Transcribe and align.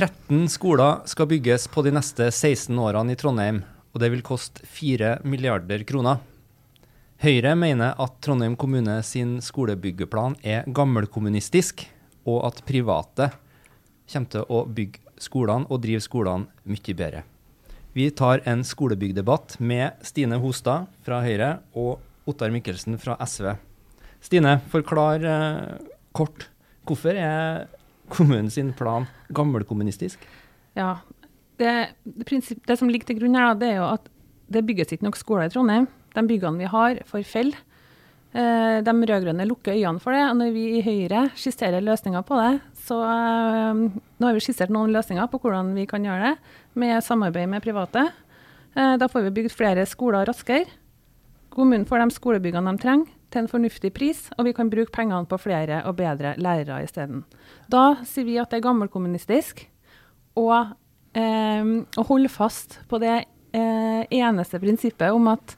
13 0.00 0.48
skoler 0.48 1.00
skal 1.04 1.26
bygges 1.28 1.66
på 1.68 1.82
de 1.84 1.90
neste 1.92 2.30
16 2.30 2.78
årene 2.80 3.12
i 3.12 3.16
Trondheim, 3.20 3.58
og 3.92 4.00
det 4.00 4.08
vil 4.14 4.22
koste 4.24 4.64
4 4.64 5.18
milliarder 5.28 5.82
kroner. 5.84 6.22
Høyre 7.20 7.50
mener 7.52 7.98
at 8.00 8.14
Trondheim 8.24 8.54
kommune 8.56 8.94
sin 9.04 9.34
skolebyggeplan 9.44 10.38
er 10.40 10.64
gammelkommunistisk, 10.72 11.82
og 12.24 12.46
at 12.48 12.62
private 12.64 13.26
kommer 14.08 14.30
til 14.32 14.46
å 14.48 14.62
bygge 14.78 15.20
skolene 15.20 15.68
og 15.68 15.82
drive 15.84 16.00
skolene 16.06 16.48
mye 16.64 16.96
bedre. 16.96 17.20
Vi 17.92 18.06
tar 18.16 18.40
en 18.48 18.64
skolebyggdebatt 18.64 19.58
med 19.60 20.00
Stine 20.00 20.38
Hostad 20.40 20.88
fra 21.04 21.18
Høyre 21.26 21.58
og 21.74 22.00
Ottar 22.30 22.54
Mikkelsen 22.56 22.96
fra 23.02 23.18
SV. 23.20 23.50
Stine, 24.24 24.62
forklar 24.72 25.28
eh, 25.28 25.76
kort 26.16 26.48
hvorfor 26.88 27.20
er 27.20 27.68
kommunen 28.12 28.50
sin 28.52 28.72
plan 28.76 29.08
gammelkommunistisk? 29.36 30.22
Ja, 30.78 30.98
det, 31.60 31.72
det, 32.04 32.26
prinsipp, 32.28 32.62
det, 32.66 32.78
som 32.80 32.90
ligger 32.90 33.10
til 33.10 33.20
grunn 33.20 33.38
her, 33.38 33.54
det 33.58 33.74
er 33.74 33.80
jo 33.80 33.88
at 33.90 34.06
det 34.50 34.64
bygges 34.66 34.94
ikke 34.94 35.06
nok 35.06 35.18
skoler 35.18 35.48
i 35.48 35.52
Trondheim. 35.52 35.86
De 36.16 36.24
byggene 36.26 36.58
vi 36.58 36.70
har, 36.70 37.02
forfaller. 37.06 37.58
Eh, 38.30 38.78
de 38.86 38.92
rød-grønne 38.94 39.46
lukker 39.46 39.74
øynene 39.74 40.02
for 40.02 40.14
det. 40.14 40.24
Og 40.30 40.36
når 40.38 40.50
vi 40.54 40.64
i 40.78 40.82
Høyre 40.86 41.28
skisserer 41.38 41.82
løsninger 41.82 42.22
på 42.26 42.38
det, 42.38 42.58
så 42.86 42.98
eh, 43.06 43.84
Nå 44.20 44.26
har 44.26 44.36
vi 44.36 44.42
skissert 44.44 44.72
noen 44.74 44.92
løsninger 44.94 45.30
på 45.30 45.40
hvordan 45.42 45.72
vi 45.76 45.86
kan 45.90 46.04
gjøre 46.06 46.30
det, 46.32 46.58
med 46.74 46.98
samarbeid 47.06 47.50
med 47.50 47.64
private. 47.64 48.08
Eh, 48.74 48.96
da 48.98 49.10
får 49.10 49.28
vi 49.28 49.36
bygd 49.38 49.54
flere 49.54 49.86
skoler 49.86 50.26
raskere. 50.30 50.66
Kommunen 51.50 51.86
får 51.86 52.04
de 52.04 52.14
skolebyggene 52.14 52.74
de 52.74 52.82
trenger 52.82 53.19
til 53.30 53.44
en 53.44 53.50
fornuftig 53.50 53.92
pris, 53.94 54.26
og 54.36 54.48
vi 54.48 54.54
kan 54.56 54.70
bruke 54.70 54.92
pengene 54.94 55.28
på 55.30 55.38
flere 55.40 55.82
og 55.88 55.96
bedre 55.98 56.34
lærere 56.40 56.82
isteden. 56.84 57.24
Da 57.70 58.00
sier 58.06 58.26
vi 58.26 58.38
at 58.42 58.50
det 58.50 58.60
er 58.60 58.66
gammelkommunistisk 58.68 59.64
å, 60.38 60.46
eh, 61.14 61.74
å 61.96 62.06
holde 62.10 62.32
fast 62.32 62.80
på 62.90 63.00
det 63.02 63.16
eh, 63.52 64.02
eneste 64.20 64.60
prinsippet 64.62 65.14
om 65.14 65.30
at 65.32 65.56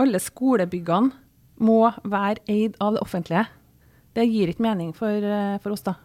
alle 0.00 0.20
skolebyggene 0.22 1.12
må 1.62 1.82
være 2.08 2.42
eid 2.50 2.78
av 2.82 2.96
det 2.96 3.04
offentlige. 3.04 3.44
Det 4.16 4.24
gir 4.28 4.50
ikke 4.50 4.64
mening 4.64 4.92
for, 4.96 5.12
eh, 5.12 5.58
for 5.62 5.76
oss, 5.76 5.84
da. 5.84 5.96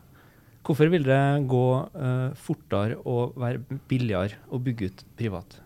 Hvorfor 0.68 0.90
vil 0.92 1.06
det 1.08 1.48
gå 1.48 1.68
uh, 1.96 2.34
fortere 2.36 2.98
og 3.08 3.38
være 3.40 3.80
billigere 3.88 4.36
å 4.52 4.60
bygge 4.60 4.90
ut 4.90 5.04
privat, 5.16 5.62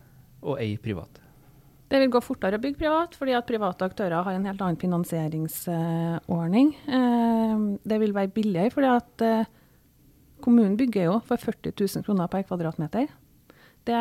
og 0.45 0.59
eie 0.61 0.77
privat? 0.77 1.17
Det 1.91 1.99
vil 1.99 2.11
gå 2.13 2.21
fortere 2.23 2.55
å 2.55 2.61
bygge 2.63 2.79
privat, 2.79 3.15
fordi 3.19 3.33
at 3.35 3.47
private 3.49 3.87
aktører 3.89 4.23
har 4.23 4.37
en 4.37 4.45
helt 4.47 4.61
annen 4.63 4.79
finansieringsordning. 4.79 6.69
Eh, 6.87 7.65
det 7.83 7.97
vil 7.99 8.13
være 8.15 8.31
billigere, 8.31 8.71
fordi 8.71 8.91
at 8.93 9.23
eh, 9.27 9.49
kommunen 10.39 10.77
bygger 10.79 11.09
jo 11.09 11.17
for 11.27 11.41
40 11.41 11.75
000 11.75 12.05
kroner 12.07 12.31
per 12.31 12.45
kvadratmeter. 12.47 13.11
Det, 13.83 13.99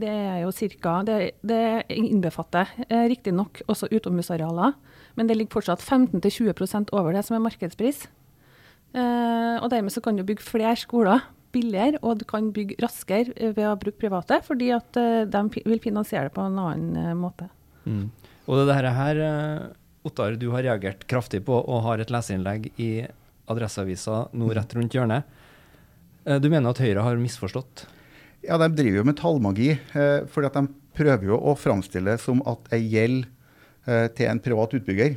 det 0.00 0.08
er 0.08 0.40
jo 0.46 0.54
cirka, 0.54 1.02
det, 1.04 1.34
det 1.44 1.84
innbefatter 1.92 2.72
eh, 2.88 3.04
riktignok 3.12 3.60
også 3.68 3.90
utomhusarealer, 3.92 4.72
men 5.20 5.28
det 5.28 5.36
ligger 5.36 5.58
fortsatt 5.58 5.84
15-20% 5.84 6.94
over 6.96 7.12
det 7.12 7.26
som 7.26 7.36
er 7.36 7.44
markedspris. 7.44 8.06
og 8.96 9.68
dermed 9.68 9.92
så 9.92 10.00
kan 10.00 10.16
du 10.16 10.24
bygge 10.24 10.40
flere 10.46 10.76
skoler 10.80 11.20
billigere, 11.56 12.00
og 12.04 12.20
du 12.20 12.26
kan 12.28 12.50
bygge 12.54 12.78
raskere 12.82 13.50
ved 13.56 13.64
å 13.68 13.76
bruke 13.80 14.00
private, 14.00 14.40
fordi 14.46 14.70
at 14.76 15.00
uh, 15.00 15.24
de 15.28 15.42
vil 15.64 15.82
finansiere 15.82 16.28
det 16.28 16.36
på 16.36 16.44
en 16.44 16.60
annen 16.62 16.96
uh, 17.00 17.16
måte. 17.18 17.48
Mm. 17.86 18.06
Og 18.46 18.62
det 18.68 18.76
her, 18.76 19.20
uh, 19.22 20.06
Ottar, 20.06 20.36
du 20.38 20.48
har 20.54 20.66
reagert 20.66 21.06
kraftig 21.10 21.42
på 21.46 21.58
og 21.58 21.84
har 21.86 22.02
et 22.02 22.12
leserinnlegg 22.14 22.70
i 22.82 22.90
Adresseavisa 23.50 24.26
nå 24.34 24.50
rett 24.54 24.74
rundt 24.74 24.94
hjørnet. 24.94 25.26
Du 26.42 26.48
mener 26.50 26.72
at 26.72 26.80
Høyre 26.82 27.04
har 27.06 27.18
misforstått? 27.20 27.84
Ja, 28.42 28.56
de 28.58 28.66
driver 28.74 28.98
jo 28.98 29.04
med 29.06 29.16
tallmagi. 29.20 29.68
fordi 30.30 30.48
at 30.48 30.56
de 30.58 30.62
prøver 30.98 31.28
jo 31.30 31.38
å 31.38 31.54
framstille 31.54 32.16
det 32.16 32.22
som 32.22 32.40
at 32.50 32.66
ei 32.74 32.80
gjeld 32.90 33.28
til 33.86 34.26
en 34.26 34.42
privat 34.42 34.74
utbygger 34.74 35.14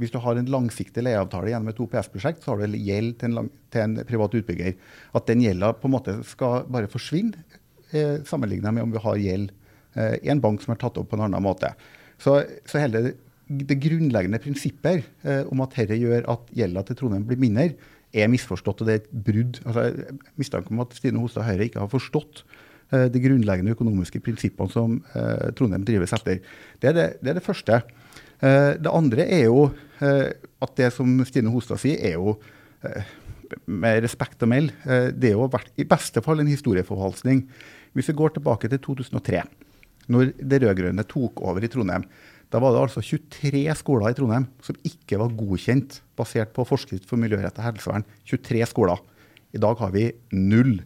hvis 0.00 0.12
du 0.12 0.20
har 0.22 0.38
en 0.38 0.52
langsiktig 0.52 1.04
leieavtale 1.04 1.52
gjennom 1.52 1.72
et 1.72 1.80
OPS-prosjekt, 1.84 2.44
så 2.44 2.52
har 2.52 2.62
du 2.62 2.78
gjeld 2.78 3.16
til 3.20 3.30
en, 3.30 3.38
lang, 3.40 3.50
til 3.72 3.84
en, 3.84 3.96
privat 4.08 4.36
utbygger. 4.38 4.78
At 5.16 5.26
den 5.30 5.44
gjelda 5.44 5.72
på 5.78 5.90
en 5.90 5.96
måte 5.96 6.16
skal 6.28 6.64
bare 6.72 6.90
forsvinne, 6.92 7.44
eh, 7.92 8.22
sammenlignet 8.28 8.74
med 8.74 8.86
om 8.86 8.94
vi 8.94 9.04
har 9.04 9.20
gjeld 9.20 9.52
eh, 9.96 10.16
i 10.22 10.32
en 10.32 10.42
bank 10.42 10.64
som 10.64 10.74
er 10.74 10.80
tatt 10.82 11.00
opp 11.00 11.10
på 11.10 11.18
en 11.18 11.26
annen 11.28 11.44
måte. 11.44 11.74
Så, 12.22 12.40
så 12.68 12.80
hele 12.82 13.12
det 13.52 13.78
grunnleggende 13.82 14.40
prinsippet 14.42 15.08
eh, 15.26 15.42
om 15.50 15.62
at 15.64 15.74
dette 15.76 15.98
gjør 15.98 16.26
at 16.32 16.52
gjelda 16.56 16.84
til 16.86 16.98
Trondheim 16.98 17.26
blir 17.28 17.40
mindre, 17.40 17.72
er 18.12 18.28
misforstått. 18.28 18.82
og 18.82 18.88
Det 18.88 18.94
er 18.94 19.00
et 19.02 19.24
brudd. 19.26 19.60
Altså, 19.64 19.88
Mistanke 20.40 20.72
om 20.72 20.82
at 20.84 20.94
Stine 20.96 21.20
Hostad 21.20 21.46
Høyre 21.48 21.68
ikke 21.68 21.82
har 21.82 21.92
forstått 21.92 22.44
eh, 22.92 23.08
de 23.12 23.22
grunnleggende 23.24 23.74
økonomiske 23.76 24.22
prinsippene 24.24 24.72
som 24.72 25.00
eh, 25.16 25.50
Trondheim 25.58 25.86
drives 25.88 26.14
etter. 26.16 26.42
Det 26.80 26.92
er 26.92 26.98
det, 26.98 27.08
det 27.22 27.32
er 27.32 27.40
det 27.40 27.46
første. 27.46 27.82
Eh, 28.42 28.74
det 28.82 28.90
andre 28.90 29.26
er 29.26 29.46
jo 29.46 29.68
eh, 30.02 30.34
at 30.62 30.78
det 30.78 30.90
som 30.94 31.10
Stine 31.28 31.52
Hostad 31.54 31.80
sier, 31.82 32.00
er 32.02 32.16
jo 32.18 32.36
eh, 32.82 33.06
med 33.70 34.02
respekt 34.02 34.42
å 34.42 34.48
melde, 34.48 34.72
det 35.12 35.28
er 35.28 35.36
jo 35.36 35.46
i 35.76 35.84
beste 35.84 36.22
fall 36.24 36.40
en 36.40 36.48
historieforfalskning. 36.48 37.44
Hvis 37.92 38.08
vi 38.08 38.16
går 38.16 38.32
tilbake 38.38 38.70
til 38.72 38.80
2003, 38.80 39.42
når 40.12 40.32
det 40.40 40.62
rød-grønne 40.62 41.04
tok 41.04 41.42
over 41.44 41.62
i 41.62 41.68
Trondheim, 41.70 42.06
da 42.52 42.60
var 42.60 42.74
det 42.74 42.82
altså 42.82 43.02
23 43.04 43.62
skoler 43.78 44.12
i 44.12 44.16
Trondheim 44.16 44.48
som 44.64 44.76
ikke 44.88 45.20
var 45.20 45.36
godkjent 45.36 46.00
basert 46.18 46.52
på 46.56 46.66
forskrift 46.68 47.06
for 47.08 47.20
miljørettet 47.20 47.64
helsevern. 47.64 48.04
23 48.28 48.66
skoler. 48.72 49.00
I 49.52 49.60
dag 49.60 49.78
har 49.80 49.92
vi 49.94 50.10
null. 50.32 50.78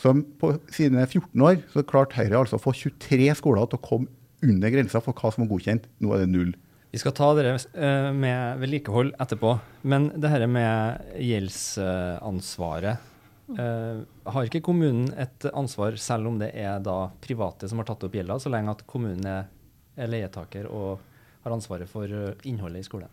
Så 0.00 0.12
på 0.40 0.54
sine 0.72 1.04
14 1.06 1.44
år 1.44 1.62
så 1.72 1.84
klarte 1.86 2.18
Høyre 2.18 2.42
altså 2.42 2.58
å 2.58 2.64
få 2.64 2.74
23 2.76 3.30
skoler 3.40 3.68
til 3.68 3.80
å 3.80 3.84
komme 3.84 4.10
under 4.44 4.72
grensa 4.72 5.00
for 5.04 5.16
hva 5.16 5.32
som 5.32 5.44
var 5.44 5.52
godkjent. 5.54 5.88
Nå 6.04 6.12
er 6.12 6.24
det 6.24 6.32
null. 6.32 6.52
Vi 6.94 6.98
skal 7.02 7.12
ta 7.12 7.32
dere 7.34 7.56
eh, 7.58 8.12
med 8.14 8.60
vedlikehold 8.62 9.16
etterpå. 9.18 9.56
Men 9.82 10.12
det 10.14 10.28
dette 10.28 10.46
med 10.46 11.00
gjeldsansvaret. 11.18 13.08
Uh, 13.44 14.06
har 14.30 14.46
ikke 14.46 14.62
kommunen 14.64 15.08
et 15.20 15.44
ansvar, 15.50 15.98
selv 16.00 16.30
om 16.30 16.38
det 16.38 16.52
er 16.56 16.78
da 16.80 17.10
private 17.20 17.66
som 17.68 17.82
har 17.82 17.88
tatt 17.88 18.06
opp 18.06 18.14
gjelda, 18.14 18.38
så 18.40 18.52
lenge 18.54 18.72
at 18.72 18.84
kommunen 18.88 19.26
er, 19.26 19.50
er 19.98 20.08
leietaker 20.08 20.68
og 20.70 21.02
har 21.42 21.56
ansvaret 21.56 21.90
for 21.90 22.08
uh, 22.08 22.30
innholdet 22.46 22.84
i 22.84 22.86
skolen? 22.86 23.10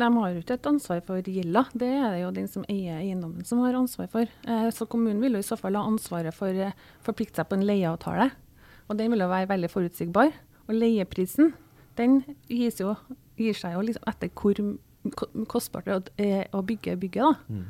De 0.00 0.08
har 0.08 0.32
jo 0.32 0.40
ikke 0.40 0.56
et 0.56 0.68
ansvar 0.72 1.02
for 1.06 1.28
gjelda, 1.34 1.66
det 1.78 1.90
er 1.92 2.06
det 2.14 2.22
jo 2.24 2.30
den 2.40 2.48
som 2.50 2.64
eier 2.72 3.02
eiendommen 3.04 3.44
som 3.46 3.60
har 3.62 3.76
ansvar 3.76 4.08
for. 4.14 4.32
Uh, 4.48 4.70
så 4.72 4.88
kommunen 4.88 5.20
vil 5.20 5.36
jo 5.36 5.44
i 5.44 5.50
så 5.52 5.60
fall 5.60 5.76
ha 5.76 5.84
ansvaret 5.84 6.32
for 6.34 6.48
å 6.48 6.72
forplikte 7.04 7.44
seg 7.44 7.52
på 7.52 7.60
en 7.60 7.68
leieavtale. 7.68 8.32
Og 8.88 8.96
den 8.96 9.12
vil 9.12 9.26
jo 9.26 9.30
være 9.30 9.52
veldig 9.52 9.70
forutsigbar. 9.76 10.32
Og 10.64 10.74
leieprisen 10.80 11.52
den 11.98 12.22
jo, 12.48 12.94
gir 13.38 13.56
seg 13.56 13.76
jo 13.76 13.84
liksom 13.84 14.08
etter 14.10 14.32
hvor 14.36 14.60
kostbart 15.50 15.88
det 15.88 16.12
er 16.22 16.52
å 16.54 16.62
bygge 16.66 16.96
bygget. 17.00 17.40
Mm. 17.48 17.64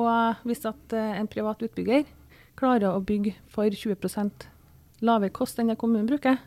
Og 0.00 0.46
hvis 0.46 0.66
at 0.68 0.94
eh, 0.94 1.16
en 1.20 1.30
privat 1.30 1.62
utbygger 1.64 2.04
klarer 2.56 2.92
å 2.92 3.02
bygge 3.04 3.34
for 3.52 3.68
20 3.68 4.46
lavere 5.04 5.34
kost 5.34 5.58
enn 5.60 5.72
det 5.72 5.78
kommunen 5.80 6.08
bruker, 6.08 6.38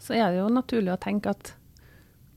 så 0.00 0.14
er 0.16 0.30
det 0.30 0.40
jo 0.40 0.50
naturlig 0.52 0.92
å 0.94 1.00
tenke 1.00 1.32
at 1.32 1.54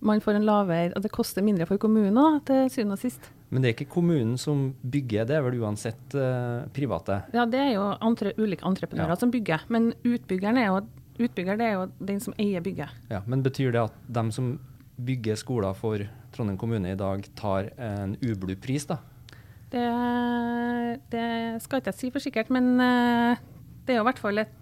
man 0.03 0.19
får 0.19 0.35
en 0.35 0.47
lavere, 0.47 0.91
at 0.97 1.05
det 1.05 1.13
koster 1.13 1.45
mindre 1.45 1.67
for 1.69 1.79
kommunen 1.79 2.41
til 2.47 2.67
syvende 2.73 2.97
og 2.97 3.03
sist. 3.03 3.29
Men 3.53 3.63
det 3.63 3.69
er 3.69 3.75
ikke 3.77 3.93
kommunen 3.93 4.33
som 4.41 4.65
bygger, 4.81 5.27
det 5.29 5.37
er 5.37 5.45
vel 5.45 5.61
uansett 5.61 6.15
uh, 6.17 6.65
private? 6.73 7.21
Ja, 7.35 7.45
det 7.47 7.61
er 7.61 7.71
jo 7.75 7.85
andre, 8.01 8.33
ulike 8.41 8.65
entreprenører 8.67 9.13
ja. 9.13 9.19
som 9.21 9.31
bygger. 9.31 9.67
Men 9.73 9.91
utbyggeren 10.01 10.59
er 10.59 10.71
jo 10.71 10.79
Utbygger 11.19 11.59
det 11.59 11.65
er 11.69 11.75
jo 11.77 11.87
den 12.01 12.21
som 12.23 12.35
eier 12.41 12.63
bygget. 12.65 12.93
Ja, 13.11 13.21
Men 13.29 13.43
betyr 13.45 13.73
det 13.75 13.83
at 13.85 13.97
de 14.07 14.25
som 14.33 14.55
bygger 14.97 15.37
skoler 15.37 15.73
for 15.77 16.01
Trondheim 16.33 16.57
kommune 16.57 16.93
i 16.93 16.97
dag, 16.97 17.23
tar 17.37 17.69
en 17.77 18.15
ublu 18.21 18.55
pris, 18.61 18.85
da? 18.89 18.97
Det, 19.73 19.85
det, 21.09 21.27
skal 21.63 21.81
ikke 21.81 21.93
jeg 21.93 21.99
si 21.99 22.09
for 22.13 22.21
sikkert, 22.21 22.51
men 22.53 22.75
uh, 22.77 23.39
det 23.85 23.95
er 23.95 24.01
jo 24.01 24.05
i 24.05 24.09
hvert 24.11 24.21
fall 24.21 24.43
et 24.43 24.59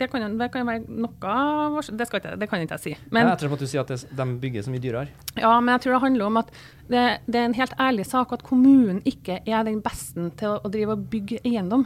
det 0.00 0.08
kan, 0.08 0.22
det 0.40 0.46
kan 0.48 0.64
være 0.64 0.86
noe 0.88 1.82
Det, 1.92 2.06
skal 2.08 2.22
ikke, 2.22 2.36
det 2.40 2.46
kan 2.48 2.62
ikke 2.64 2.76
jeg 2.78 2.80
si. 2.80 2.92
Men, 3.12 3.28
jeg 3.28 3.40
tror 3.42 3.56
at 3.56 3.60
du 3.60 3.68
sier 3.68 3.82
at 3.82 3.90
det, 3.92 3.98
de 4.16 4.26
bygger 4.40 4.64
så 4.64 4.72
mye 4.72 4.80
dyrere. 4.80 5.10
Ja, 5.36 5.52
men 5.60 5.74
jeg 5.74 5.84
tror 5.84 5.92
det 5.92 6.02
handler 6.06 6.30
om 6.30 6.38
at 6.40 6.52
det, 6.88 7.02
det, 7.26 7.36
er 7.36 7.44
en 7.44 7.56
helt 7.58 7.74
ærlig 7.76 8.06
sak 8.08 8.32
at 8.32 8.44
kommunen 8.46 9.02
ikke 9.04 9.42
er 9.44 9.66
den 9.68 9.82
beste 9.84 10.30
til 10.40 10.54
å, 10.54 10.62
å 10.64 10.72
drive 10.72 10.96
og 10.96 11.04
bygge 11.12 11.42
eiendom. 11.44 11.84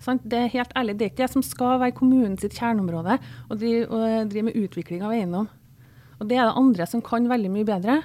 Sant? 0.00 0.24
Det 0.24 0.38
er 0.38 0.54
helt 0.54 0.72
ærlig, 0.78 0.96
det 0.96 1.06
er 1.06 1.12
ikke 1.12 1.24
det 1.24 1.32
som 1.34 1.44
skal 1.44 1.80
være 1.82 1.96
kommunens 1.98 2.44
kjerneområde 2.44 3.18
å 3.50 3.58
drive, 3.60 4.44
med 4.46 4.56
utvikling 4.56 5.04
av 5.04 5.12
eiendom. 5.16 5.50
Og 6.20 6.28
Det 6.28 6.38
er 6.38 6.48
det 6.48 6.56
andre 6.60 6.86
som 6.88 7.04
kan 7.04 7.28
veldig 7.28 7.52
mye 7.52 7.68
bedre. 7.68 8.00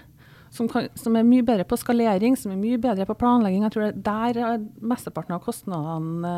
Som, 0.55 0.69
kan, 0.71 0.87
som, 0.95 1.15
er 1.19 1.25
mye 1.27 1.43
bedre 1.43 1.65
på 1.67 1.75
skalering, 1.79 2.37
som 2.39 2.53
er 2.53 2.59
mye 2.59 2.77
bedre 2.79 3.07
på 3.07 3.17
planlegging. 3.19 3.65
Jeg 3.65 3.73
tror 3.75 3.87
det 3.89 4.03
Der 4.05 4.37
er 4.39 4.61
mesteparten 4.79 5.35
av 5.35 5.41
kostnadene 5.43 6.35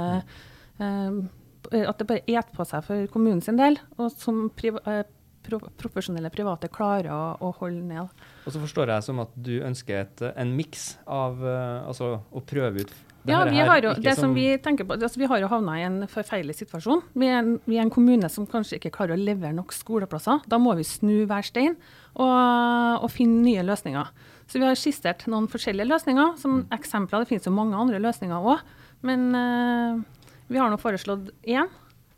eh, 0.82 1.84
At 1.84 2.00
det 2.00 2.08
bare 2.10 2.26
eter 2.26 2.50
på 2.56 2.66
seg 2.66 2.86
for 2.88 3.12
kommunen 3.14 3.44
sin 3.46 3.60
del. 3.60 3.78
Og 4.00 4.10
som 4.16 4.48
priva, 4.58 4.82
eh, 4.90 5.06
profesjonelle 5.48 6.32
private 6.34 6.70
klarer 6.74 7.12
å, 7.14 7.22
å, 7.40 7.52
holde 7.60 7.84
ned. 7.88 8.26
Og 8.46 8.54
så 8.54 8.62
forstår 8.62 8.92
jeg 8.96 9.06
som 9.06 9.22
at 9.24 9.36
du 9.36 9.60
ønsker 9.62 10.02
et, 10.02 10.24
en 10.34 10.56
miks 10.58 10.98
av 11.06 11.40
uh, 11.44 11.88
altså 11.88 12.18
å 12.32 12.44
prøve 12.44 12.84
ut 12.84 12.96
Ja, 13.28 13.44
vi 13.46 13.58
har 13.60 13.82
jo, 13.82 13.94
det 13.94 14.14
som 14.16 14.22
som- 14.30 14.34
vi 14.36 14.58
tenker 14.58 14.86
på, 14.88 14.94
altså 15.02 15.18
vi 15.18 15.26
har 15.28 15.40
jo 15.40 15.48
havna 15.48 15.78
i 15.80 15.84
en 15.84 16.08
forferdelig 16.08 16.56
situasjon. 16.56 17.02
Vi 17.16 17.28
er, 17.28 17.40
en, 17.40 17.60
vi 17.68 17.78
er 17.78 17.82
en 17.82 17.90
kommune 17.90 18.30
som 18.30 18.48
kanskje 18.48 18.80
ikke 18.80 18.92
klarer 18.92 19.16
å 19.18 19.24
levere 19.24 19.54
nok 19.54 19.72
skoleplasser. 19.74 20.42
Da 20.48 20.58
må 20.58 20.76
vi 20.76 20.84
snu 20.84 21.26
hver 21.28 21.44
stein 21.44 21.76
og, 22.16 23.04
og 23.04 23.10
finne 23.12 23.44
nye 23.44 23.64
løsninger. 23.64 24.08
Så 24.48 24.60
vi 24.60 24.66
har 24.66 24.76
skissert 24.80 25.26
noen 25.28 25.48
forskjellige 25.48 25.88
løsninger. 25.88 26.38
Som 26.38 26.64
Mm. 26.64 26.68
eksempler, 26.72 27.20
det 27.20 27.28
finnes 27.28 27.46
jo 27.46 27.52
mange 27.52 27.76
andre 27.76 28.00
løsninger 28.00 28.40
òg. 28.42 28.60
Men 29.04 29.36
uh, 29.36 30.02
vi 30.50 30.58
har 30.58 30.70
nå 30.70 30.78
foreslått 30.80 31.30
én. 31.46 31.68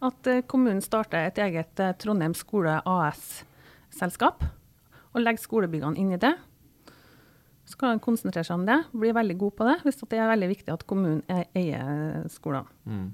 At 0.02 0.28
eh, 0.28 0.42
kommunen 0.48 0.80
starter 0.82 1.26
et 1.28 1.36
eget 1.36 1.78
eh, 1.84 1.92
Trondheim 2.00 2.34
skole 2.34 2.82
AS-selskap. 2.88 4.44
Og 5.14 5.22
legger 5.24 5.42
skolebyggene 5.44 5.98
inn 5.98 6.14
i 6.14 6.18
det. 6.22 6.36
Så 7.69 7.77
kan 7.77 7.94
han 7.94 8.01
konsentrere 8.01 8.48
seg 8.48 8.57
om 8.57 8.66
det, 8.66 8.80
bli 8.98 9.12
veldig 9.13 9.36
god 9.38 9.56
på 9.60 9.66
det, 9.68 9.75
hvis 9.86 10.00
det 10.01 10.18
er 10.18 10.31
veldig 10.31 10.50
viktig 10.50 10.74
at 10.74 10.86
kommunen 10.89 11.21
e- 11.30 11.45
eier 11.60 12.24
skolene. 12.33 12.66
Mm. 12.89 13.10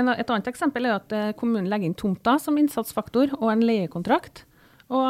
En, 0.00 0.12
et 0.14 0.30
annet 0.30 0.48
eksempel 0.48 0.86
er 0.86 0.96
at 0.96 1.12
eh, 1.12 1.32
kommunen 1.36 1.68
legger 1.68 1.90
inn 1.90 1.98
tomta 1.98 2.38
som 2.40 2.56
innsatsfaktor 2.60 3.34
og 3.40 3.48
en 3.52 3.64
leiekontrakt, 3.66 4.44
og, 4.90 5.06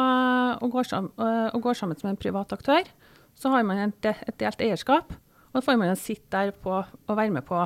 og, 0.61 0.67
går, 0.75 0.89
sammen, 0.89 1.11
og 1.55 1.63
går 1.63 1.77
sammen 1.77 1.97
med 2.03 2.11
en 2.11 2.19
privat 2.19 2.51
aktør. 2.53 2.89
Så 3.37 3.49
har 3.53 3.63
man 3.65 3.79
et, 3.87 4.05
et 4.05 4.37
delt 4.41 4.61
eierskap, 4.61 5.15
og 5.51 5.57
da 5.57 5.63
får 5.65 5.79
man 5.79 5.95
sitte 5.97 6.29
der 6.35 6.51
på, 6.53 6.81
og 6.83 7.17
være 7.17 7.33
med 7.33 7.47
på 7.47 7.63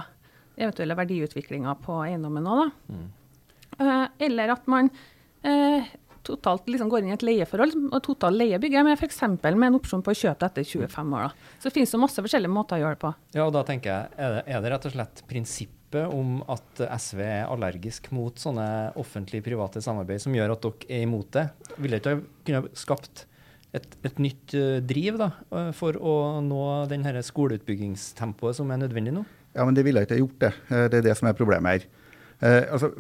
eventuelle 0.56 0.96
verdiutviklinger 0.98 1.76
på 1.84 2.00
eiendommen 2.06 2.48
òg, 2.48 2.62
da. 2.62 2.94
Mm. 2.94 3.08
Eh, 3.76 4.06
eller 4.30 4.54
at 4.56 4.70
man 4.72 4.90
eh, 5.44 5.90
totalt 6.26 6.68
liksom 6.72 6.90
går 6.92 7.04
inn 7.06 7.12
i 7.12 7.16
et 7.16 7.24
leieforhold 7.26 7.76
og 7.94 8.02
total 8.06 8.36
leiebygger, 8.42 8.84
med 8.88 8.98
f.eks. 9.00 9.22
med 9.46 9.68
en 9.70 9.78
opsjon 9.80 10.04
på 10.06 10.12
å 10.14 10.18
kjøpe 10.20 10.50
etter 10.50 10.66
25 10.68 11.16
år. 11.20 11.30
Da. 11.30 11.54
Så 11.60 11.70
det 11.70 11.76
finnes 11.78 11.94
jo 11.96 12.02
masse 12.02 12.26
forskjellige 12.26 12.54
måter 12.54 12.78
å 12.80 12.84
gjøre 12.84 12.98
det 12.98 13.04
på. 13.06 13.14
Ja, 13.38 13.46
og 13.48 13.54
da 13.56 13.64
tenker 13.68 13.92
jeg, 13.94 14.18
er 14.18 14.36
det, 14.40 14.44
er 14.50 14.66
det 14.66 14.74
rett 14.76 14.90
og 14.90 14.96
slett 14.98 15.24
prinsippet 15.30 16.10
om 16.12 16.42
at 16.52 16.82
SV 17.00 17.22
er 17.24 17.46
allergisk 17.48 18.10
mot 18.12 18.36
sånne 18.42 18.66
offentlig-private 19.00 19.80
samarbeid 19.86 20.20
som 20.26 20.34
gjør 20.36 20.56
at 20.58 20.66
dere 20.66 20.90
er 20.98 21.06
imot 21.08 21.30
det? 21.38 21.46
Ville 21.78 22.02
ikke 22.02 22.18
det 22.18 22.26
kunne 22.50 22.74
skapt 22.76 23.24
et, 23.76 23.88
et 24.08 24.20
nytt 24.24 24.54
eh, 24.56 24.82
driv 24.88 25.18
da, 25.22 25.30
eh, 25.56 25.70
for 25.76 25.96
å 26.00 26.16
nå 26.44 26.60
den 26.92 27.04
her 27.08 27.18
skoleutbyggingstempoet 27.24 28.56
som 28.58 28.72
er 28.72 28.80
nødvendig 28.84 29.14
nå? 29.16 29.24
Ja, 29.56 29.64
men 29.68 29.76
det 29.76 29.86
ville 29.88 30.04
ikke 30.04 30.18
gjort, 30.20 30.38
det. 30.42 30.52
Eh, 30.70 30.88
Det 30.92 31.00
er 31.00 31.08
det 31.10 31.16
som 31.20 31.30
er 31.30 31.36
problemet 31.38 31.78
her. 31.78 31.88
Eh, 32.42 32.64
altså, 32.76 32.92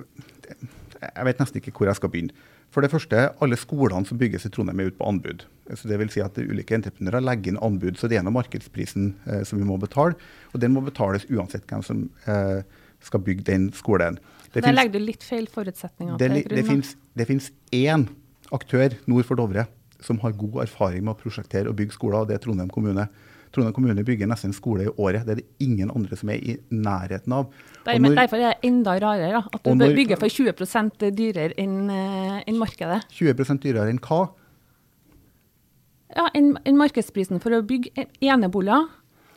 jeg 1.03 1.27
vet 1.27 1.39
nesten 1.41 1.59
ikke 1.59 1.73
hvor 1.75 1.89
jeg 1.91 1.99
skal 1.99 2.11
begynne. 2.13 2.35
For 2.75 2.83
det 2.83 2.91
første, 2.91 3.19
alle 3.39 3.55
skolene 3.55 4.03
som 4.07 4.19
bygges 4.19 4.43
i 4.47 4.49
Trondheim 4.51 4.81
er 4.83 4.89
ute 4.91 4.99
på 4.99 5.07
anbud. 5.07 5.45
Så 5.79 5.87
det 5.87 5.95
vil 6.01 6.09
si 6.11 6.19
at 6.19 6.35
ulike 6.41 6.75
entreprenører 6.75 7.23
legger 7.23 7.53
inn 7.53 7.59
anbud, 7.63 7.95
så 7.95 8.09
det 8.11 8.17
er 8.19 8.25
noe 8.27 8.35
markedsprisen 8.35 9.13
eh, 9.31 9.45
som 9.47 9.61
vi 9.61 9.67
må 9.67 9.77
betale. 9.79 10.17
Og 10.51 10.59
den 10.59 10.73
må 10.75 10.83
betales 10.83 11.23
uansett 11.31 11.63
hvem 11.71 11.85
som 11.87 12.01
eh, 12.27 12.65
skal 13.05 13.23
bygge 13.23 13.47
den 13.47 13.69
skolen. 13.77 14.19
Det 14.51 14.59
Der 14.59 14.67
finnes- 14.67 14.75
legger 14.81 14.99
du 14.99 15.05
litt 15.05 15.23
feil 15.23 15.47
forutsetninger 15.47 16.19
det, 16.19 16.29
til 16.33 16.67
grunn. 16.67 16.83
det 17.15 17.27
finnes 17.31 17.49
én 17.71 18.05
aktør 18.51 18.93
nord 19.07 19.25
for 19.25 19.39
Dovre 19.39 19.65
som 20.03 20.19
har 20.19 20.35
god 20.35 20.61
erfaring 20.67 21.03
med 21.07 21.15
å 21.15 21.19
prosjektere 21.23 21.71
og 21.71 21.79
bygge 21.79 21.95
skoler, 21.95 22.21
og 22.21 22.27
det 22.29 22.35
er 22.35 22.43
Trondheim 22.43 22.69
kommune. 22.69 23.07
Trondheim 23.55 23.73
kommune 23.77 24.03
bygger 24.05 24.27
nesten 24.29 24.51
en 24.51 24.57
skole 24.57 24.85
i 24.85 24.91
året. 24.99 25.25
Det 25.25 25.31
er 25.37 25.41
det 25.41 25.47
ingen 25.63 25.89
andre 25.95 26.17
som 26.19 26.29
er 26.33 26.43
i 26.43 26.57
nærheten 26.75 27.33
av. 27.33 27.47
Der, 27.85 27.99
når 28.03 28.15
derfor 28.19 28.41
er 28.43 28.53
det 28.53 28.69
enda 28.69 28.97
rarere 29.01 29.43
at 29.47 29.63
du 29.63 29.73
når- 29.75 29.95
bygger 29.95 30.19
for 30.19 30.27
20 30.29 31.11
dyrere 31.15 31.53
enn 31.57 31.89
en 31.89 32.57
markedet. 32.59 33.05
20% 33.15 33.63
dyrere 33.63 33.89
enn 33.89 33.99
hva? 34.03 34.25
Ja, 36.15 36.27
enn 36.37 36.53
en 36.65 36.77
markedsprisen 36.77 37.41
for 37.41 37.55
å 37.55 37.63
bygge 37.65 37.91
en- 37.97 38.11
eneboliger 38.21 38.85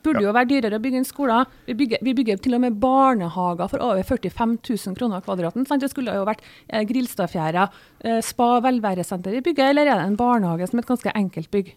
burde 0.04 0.22
jo 0.22 0.32
være 0.32 0.48
dyrere 0.48 0.78
å 0.78 0.82
bygge 0.82 1.00
enn 1.00 1.06
skoler. 1.08 1.46
Vi 1.66 1.74
bygger, 1.74 1.98
vi 2.02 2.14
bygger 2.14 2.38
til 2.40 2.54
og 2.54 2.60
med 2.62 2.78
barnehager 2.80 3.68
for 3.68 3.82
over 3.82 4.02
45 4.06 4.58
000 4.62 4.94
kroner 4.96 5.20
kvadraten. 5.24 5.66
Sant? 5.66 5.82
Det 5.82 5.90
skulle 5.90 6.14
jo 6.14 6.24
vært 6.24 6.40
eh, 6.70 6.84
Grilstadfjæra, 6.84 7.68
eh, 8.04 8.20
spa, 8.20 8.60
velværesenter 8.64 9.32
vi 9.32 9.40
bygger, 9.50 9.70
eller 9.72 9.88
er 9.88 9.98
det 9.98 10.06
en 10.06 10.16
barnehage 10.16 10.68
som 10.70 10.78
er 10.78 10.82
et 10.86 10.92
ganske 10.92 11.12
enkelt 11.14 11.50
bygg? 11.50 11.74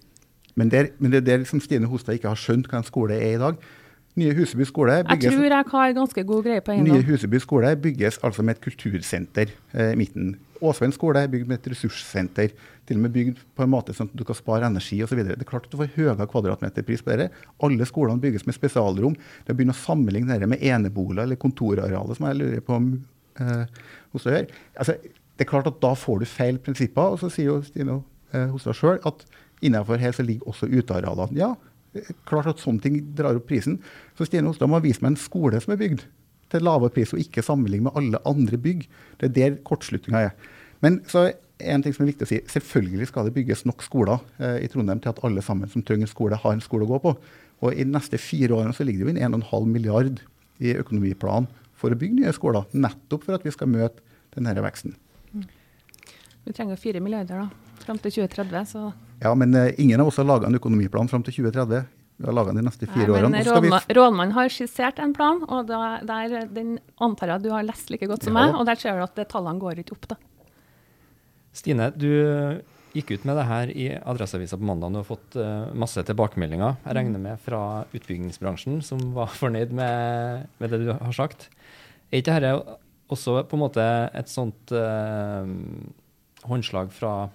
Men, 0.62 0.70
det, 0.70 0.92
men 1.02 1.14
det 1.14 1.24
er 1.24 1.30
det 1.32 1.38
liksom 1.44 1.62
Stine 1.64 1.90
Hostad 1.90 2.20
ikke 2.20 2.30
har 2.30 2.38
skjønt 2.38 2.70
hva 2.70 2.82
en 2.82 2.86
skole 2.86 3.18
er 3.18 3.34
i 3.34 3.42
dag. 3.42 3.58
Nye 4.20 4.34
Huseby 4.36 4.66
skole 4.68 4.98
Jeg 5.00 5.06
bygges, 5.08 5.34
tror 5.34 5.46
jeg 5.48 5.68
har 5.72 5.94
ganske 5.96 6.24
god 6.28 6.44
greie 6.44 6.62
på 6.62 6.76
nye. 6.76 7.04
Huseby 7.08 7.40
skole 7.40 7.70
bygges 7.80 8.20
altså 8.28 8.44
med 8.44 8.58
et 8.58 8.66
kultursenter 8.66 9.54
eh, 9.72 9.94
i 9.94 10.00
midten. 10.00 10.34
Åsveien 10.62 10.92
skole 10.94 11.24
er 11.24 11.32
bygd 11.32 11.48
med 11.50 11.62
et 11.62 11.70
ressurssenter. 11.72 12.52
Til 12.86 13.00
og 13.00 13.06
med 13.06 13.14
bygd 13.16 13.40
på 13.56 13.64
en 13.64 13.72
måte 13.72 13.96
sånn 13.96 14.12
at 14.12 14.20
du 14.20 14.26
kan 14.28 14.38
spare 14.38 14.68
energi 14.68 15.00
osv. 15.06 15.24
Det 15.24 15.38
er 15.38 15.48
klart 15.48 15.70
at 15.70 15.74
du 15.74 15.80
får 15.80 15.94
høyere 15.96 16.28
kvadratmeterpris 16.30 17.06
på 17.06 17.16
dette. 17.16 17.46
Alle 17.64 17.88
skolene 17.88 18.22
bygges 18.22 18.46
med 18.50 18.58
spesialrom. 18.58 19.16
Det 19.48 19.56
å 19.56 19.58
begynne 19.58 19.78
å 19.78 19.80
sammenligne 19.80 20.36
dette 20.36 20.52
med 20.52 20.62
eneboliger 20.62 21.24
eller 21.24 21.40
kontorarealer, 21.40 22.20
som 22.20 22.28
jeg 22.30 22.42
lurer 22.42 22.68
på 22.68 22.78
om 22.78 22.92
eh, 23.40 23.82
Hostad 24.12 24.36
gjør. 24.36 24.52
Altså, 24.76 24.98
det 25.40 25.48
er 25.48 25.54
klart 25.54 25.72
at 25.72 25.80
da 25.82 25.96
får 25.98 26.20
du 26.20 26.28
feil 26.28 26.60
prinsipper. 26.62 27.16
Og 27.16 27.24
så 27.24 27.32
sier 27.32 27.54
jo 27.54 27.62
Stine 27.66 28.02
eh, 28.36 28.52
Hostad 28.52 28.76
sjøl 28.78 29.00
at 29.08 29.24
innenfor 29.62 30.02
her 30.02 30.16
så 30.16 30.26
ligger 30.26 30.50
også 30.52 30.70
utearealene. 30.72 31.38
Ja, 31.38 31.54
klart 32.30 32.50
at 32.52 32.64
sånne 32.64 32.84
ting 32.84 32.98
drar 33.18 33.38
opp 33.38 33.48
prisen. 33.50 33.80
Så 34.18 34.28
Stine 34.28 34.50
Hostad 34.50 34.72
må 34.72 34.80
vise 34.84 35.04
meg 35.04 35.14
en 35.14 35.22
skole 35.22 35.60
som 35.62 35.76
er 35.76 35.82
bygd 35.82 36.06
til 36.52 36.66
lavere 36.68 36.92
pris, 36.92 37.14
og 37.16 37.22
ikke 37.22 37.44
sammenligne 37.46 37.88
med 37.88 37.98
alle 38.00 38.20
andre 38.28 38.60
bygg. 38.60 38.84
Det 39.20 39.30
er 39.30 39.36
der 39.38 39.62
kortslutninga 39.68 40.26
er. 40.28 40.34
Men 40.84 41.00
så 41.08 41.30
en 41.62 41.84
ting 41.84 41.94
som 41.94 42.04
er 42.04 42.12
viktig 42.12 42.26
å 42.26 42.32
si, 42.32 42.40
selvfølgelig 42.50 43.08
skal 43.12 43.28
det 43.28 43.36
bygges 43.36 43.64
nok 43.70 43.84
skoler 43.86 44.24
eh, 44.42 44.58
i 44.66 44.70
Trondheim 44.72 45.02
til 45.04 45.14
at 45.14 45.22
alle 45.28 45.44
sammen 45.46 45.70
som 45.72 45.84
trenger 45.86 46.08
en 46.08 46.12
skole, 46.12 46.40
har 46.42 46.56
en 46.56 46.64
skole 46.64 46.88
å 46.88 46.92
gå 46.92 47.00
på. 47.04 47.14
Og 47.62 47.76
i 47.76 47.86
de 47.86 47.94
neste 47.94 48.18
fire 48.22 48.58
årene 48.58 48.74
så 48.76 48.86
ligger 48.88 49.06
det 49.06 49.12
jo 49.12 49.14
inn 49.14 49.38
1,5 49.42 49.70
milliard 49.70 50.24
i 50.62 50.74
økonomiplanen 50.82 51.50
for 51.78 51.94
å 51.94 51.98
bygge 51.98 52.22
nye 52.22 52.34
skoler, 52.36 52.66
nettopp 52.74 53.28
for 53.28 53.38
at 53.38 53.46
vi 53.46 53.54
skal 53.54 53.70
møte 53.70 54.04
denne 54.36 54.66
veksten. 54.66 54.98
Vi 56.42 56.54
trenger 56.54 56.76
jo 56.76 56.82
4 56.82 57.02
milliarder 57.04 57.44
da, 57.44 57.78
fram 57.86 58.02
til 58.02 58.22
2030. 58.22 58.70
så... 58.74 58.90
Ja, 59.22 59.34
men 59.38 59.54
eh, 59.56 59.72
ingen 59.82 60.02
av 60.02 60.08
oss 60.10 60.18
har 60.18 60.26
laga 60.26 60.48
en 60.50 60.58
økonomiplan 60.58 61.10
fram 61.12 61.24
til 61.28 61.36
2030. 61.44 61.84
Vi 62.22 62.26
har 62.30 62.34
laga 62.38 62.52
den 62.54 62.62
de 62.62 62.68
neste 62.68 62.86
fire 62.90 63.08
Nei, 63.10 63.22
men 63.30 63.38
årene. 63.46 63.80
rådmannen 63.98 64.34
har 64.36 64.50
skissert 64.54 65.00
en 65.02 65.14
plan, 65.18 65.40
og 65.48 65.66
da, 65.70 66.00
der, 66.06 66.46
den 66.54 66.76
antar 67.02 67.32
jeg 67.32 67.40
at 67.40 67.46
du 67.46 67.50
har 67.54 67.64
lest 67.66 67.90
like 67.94 68.06
godt 68.10 68.24
som 68.28 68.36
Ja. 68.38 68.46
meg. 68.48 68.60
Og 68.60 68.66
der 68.70 68.76
ser 68.82 68.98
du 68.98 69.04
at 69.06 69.22
tallene 69.30 69.60
går 69.62 69.82
ikke 69.82 69.96
opp. 69.98 70.08
da. 70.14 70.18
Stine, 71.54 71.90
du 71.98 72.62
gikk 72.94 73.12
ut 73.16 73.26
med 73.26 73.38
det 73.40 73.46
her 73.48 73.72
i 73.72 73.86
Adresseavisa 73.98 74.58
på 74.60 74.68
mandag. 74.68 74.92
Du 74.94 75.00
har 75.02 75.08
fått 75.08 75.36
eh, 75.40 75.74
masse 75.74 76.04
tilbakemeldinger, 76.08 76.78
jeg 76.86 76.96
regner 76.98 77.20
med 77.24 77.40
fra 77.44 77.86
utbyggingsbransjen, 77.96 78.82
som 78.84 79.00
var 79.16 79.28
fornøyd 79.28 79.72
med, 79.72 80.48
med 80.60 80.70
det 80.76 80.82
du 80.86 80.92
har 80.94 81.14
sagt. 81.16 81.50
Er 82.12 82.20
ikke 82.22 82.38
dette 82.40 82.78
også 83.12 83.42
på 83.48 83.58
en 83.58 83.64
måte 83.66 83.86
et 84.16 84.30
sånt 84.32 84.72
eh, 84.76 85.48
håndslag 86.48 86.92
fra 86.96 87.30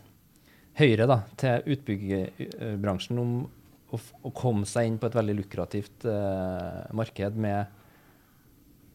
Høyre 0.76 1.06
da, 1.08 1.22
til 1.40 1.70
utbyggerbransjen 1.72 3.20
om 3.20 3.36
å, 3.46 4.00
å 4.28 4.32
komme 4.36 4.68
seg 4.68 4.90
inn 4.90 4.98
på 5.00 5.08
et 5.08 5.16
veldig 5.16 5.36
lukrativt 5.38 6.04
eh, 6.10 6.82
marked 6.96 7.38
med 7.40 7.72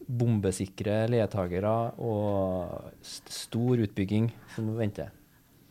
bombesikre 0.06 1.06
leietagere 1.10 1.72
og 2.02 2.92
st 3.02 3.34
stor 3.34 3.82
utbygging 3.82 4.30
som 4.54 4.70
venter? 4.78 5.10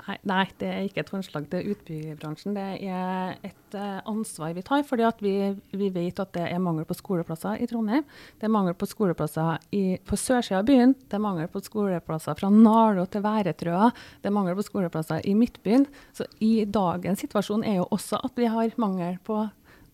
Nei, 0.01 0.15
nei, 0.25 0.45
det 0.57 0.67
er 0.67 0.85
ikke 0.87 1.03
et 1.03 1.11
håndslag 1.13 1.45
til 1.51 1.73
utbyggerbransjen. 1.75 2.55
Det 2.57 2.63
er 2.89 3.35
et 3.45 3.75
eh, 3.77 3.99
ansvar 4.09 4.55
vi 4.57 4.63
tar. 4.65 4.81
fordi 4.87 5.09
vi, 5.21 5.33
vi 5.77 5.89
vet 5.93 6.19
at 6.19 6.33
det 6.33 6.47
er 6.47 6.63
mangel 6.63 6.87
på 6.89 6.97
skoleplasser 6.97 7.61
i 7.61 7.67
Trondheim. 7.69 8.05
Det 8.39 8.47
er 8.47 8.53
mangel 8.53 8.73
på 8.73 8.89
skoleplasser 8.89 9.61
i, 9.77 9.99
på 10.01 10.17
sørsida 10.17 10.61
av 10.61 10.65
byen. 10.69 10.95
Det 11.05 11.19
er 11.19 11.23
mangel 11.23 11.49
på 11.53 11.61
skoleplasser 11.61 12.39
fra 12.39 12.49
Nardo 12.49 13.05
til 13.05 13.25
Væretrøa. 13.25 13.91
Det 14.21 14.31
er 14.31 14.37
mangel 14.37 14.57
på 14.57 14.65
skoleplasser 14.65 15.21
i 15.29 15.35
Midtbyen. 15.37 15.85
Så 16.17 16.25
i 16.41 16.65
dagens 16.65 17.21
situasjon 17.21 17.65
er 17.67 17.81
jo 17.81 17.89
også 17.91 18.23
at 18.25 18.41
vi 18.41 18.49
har 18.49 18.73
mangel 18.81 19.21
på 19.27 19.43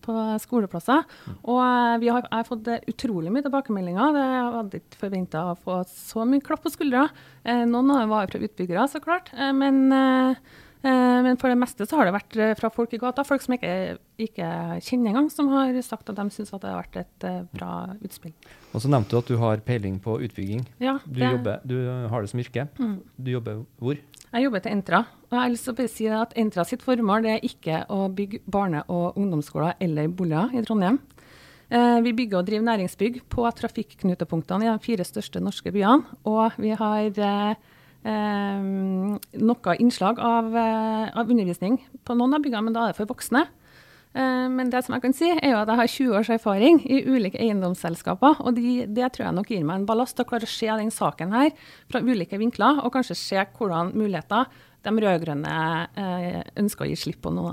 på 0.08 0.16
skoleplasser. 0.42 1.04
Og 1.44 1.60
eh, 1.62 1.96
vi 2.02 2.12
har, 2.12 2.24
jeg 2.24 2.36
har 2.40 2.48
fått 2.48 2.70
eh, 2.72 2.84
utrolig 2.90 3.32
mye 3.34 3.44
tilbakemeldinger. 3.46 4.16
Jeg 4.18 4.46
hadde 4.58 4.80
ikke 4.82 5.02
forventa 5.02 5.44
å 5.50 5.58
få 5.60 5.82
så 5.92 6.24
mye 6.28 6.44
klapp 6.44 6.64
på 6.64 6.72
skuldra. 6.74 7.08
Eh, 7.44 7.64
noen 7.68 7.92
av 7.94 8.02
dem 8.02 8.14
var 8.14 8.30
fra 8.32 8.40
utbyggere, 8.48 8.88
så 8.90 9.02
klart. 9.04 9.30
Men, 9.54 9.88
men 10.82 11.38
for 11.40 11.50
det 11.50 11.58
meste 11.58 11.86
så 11.88 11.98
har 11.98 12.08
det 12.08 12.14
vært 12.14 12.36
fra 12.60 12.70
folk 12.72 12.92
i 12.94 13.00
gata. 13.02 13.24
Folk 13.26 13.42
som 13.44 13.56
ikke, 13.56 13.72
ikke 14.22 14.48
kjenner 14.84 15.12
engang, 15.12 15.28
som 15.32 15.50
har 15.52 15.74
sagt 15.84 16.10
at 16.12 16.18
de 16.20 16.26
syns 16.34 16.52
det 16.54 16.68
har 16.68 16.78
vært 16.80 17.00
et 17.02 17.26
bra 17.54 17.72
utspill. 18.04 18.34
Og 18.72 18.84
så 18.84 18.90
nevnte 18.92 19.14
du 19.14 19.20
at 19.20 19.32
du 19.32 19.38
har 19.40 19.64
peiling 19.66 19.98
på 20.04 20.18
utbygging. 20.28 20.62
Ja, 20.82 20.98
Du, 21.04 21.20
jobber, 21.24 21.60
du 21.66 21.76
har 22.12 22.22
det 22.24 22.30
som 22.32 22.42
yrke. 22.42 22.68
Mm. 22.78 22.98
Du 23.16 23.32
jobber 23.34 23.64
hvor? 23.82 23.98
Jeg 24.28 24.44
jobber 24.44 24.60
til 24.60 24.72
Entra. 24.76 24.98
og 25.30 25.32
jeg 25.32 25.40
har 25.40 25.48
lyst 25.48 25.64
til 25.64 25.74
å 25.74 25.88
si 25.88 26.06
at 26.12 26.34
Entra 26.36 26.64
sitt 26.64 26.82
formål 26.84 27.26
er 27.26 27.44
ikke 27.44 27.86
å 27.88 28.08
bygge 28.12 28.40
barne- 28.44 28.84
og 28.88 29.16
ungdomsskoler 29.16 29.74
eller 29.80 30.08
boliger 30.08 30.52
i 30.52 30.62
Trondheim. 30.62 30.98
Eh, 31.70 32.00
vi 32.00 32.12
bygger 32.12 32.38
og 32.38 32.46
driver 32.46 32.64
næringsbygg 32.64 33.22
på 33.28 33.48
trafikknutepunktene 33.56 34.64
i 34.64 34.68
de 34.68 34.84
fire 34.84 35.04
største 35.04 35.40
norske 35.40 35.72
byene. 35.72 36.04
Og 36.26 36.52
vi 36.58 36.70
har 36.70 37.08
eh, 37.08 37.54
eh, 38.04 38.60
noe 38.60 39.76
innslag 39.80 40.18
av, 40.18 40.54
eh, 40.54 41.10
av 41.14 41.28
undervisning 41.28 41.80
på 42.04 42.16
noen 42.16 42.34
av 42.34 42.42
byggene, 42.42 42.64
men 42.64 42.72
da 42.74 42.84
er 42.84 42.92
det 42.92 42.96
for 42.96 43.06
voksne. 43.06 43.46
Eh, 44.18 44.46
men 44.50 44.70
det 44.72 44.82
som 44.84 44.96
jeg 44.96 45.04
kan 45.04 45.14
si, 45.14 45.28
er 45.30 45.52
jo 45.52 45.60
at 45.60 45.70
jeg 45.70 45.80
har 45.80 45.92
20 45.92 46.16
års 46.18 46.30
erfaring 46.34 46.80
i 46.90 47.02
ulike 47.06 47.38
eiendomsselskaper. 47.42 48.40
Og 48.42 48.56
de, 48.56 48.82
det 48.90 49.12
tror 49.14 49.28
jeg 49.28 49.36
nok 49.36 49.52
gir 49.52 49.66
meg 49.66 49.80
en 49.80 49.86
ballast 49.88 50.18
til 50.18 50.26
å 50.26 50.30
klare 50.32 50.48
å 50.48 50.50
se 50.50 50.70
den 50.80 50.90
saken 50.94 51.34
her 51.36 51.52
fra 51.90 52.02
ulike 52.02 52.40
vinkler, 52.40 52.82
og 52.82 52.94
kanskje 52.96 53.18
se 53.18 53.46
hvordan 53.58 53.94
muligheter 53.98 54.50
de 54.86 54.94
rød-grønne 55.04 55.54
eh, 56.00 56.42
ønsker 56.58 56.86
å 56.86 56.90
gi 56.90 56.98
slipp 56.98 57.22
på 57.26 57.34
nå. 57.34 57.50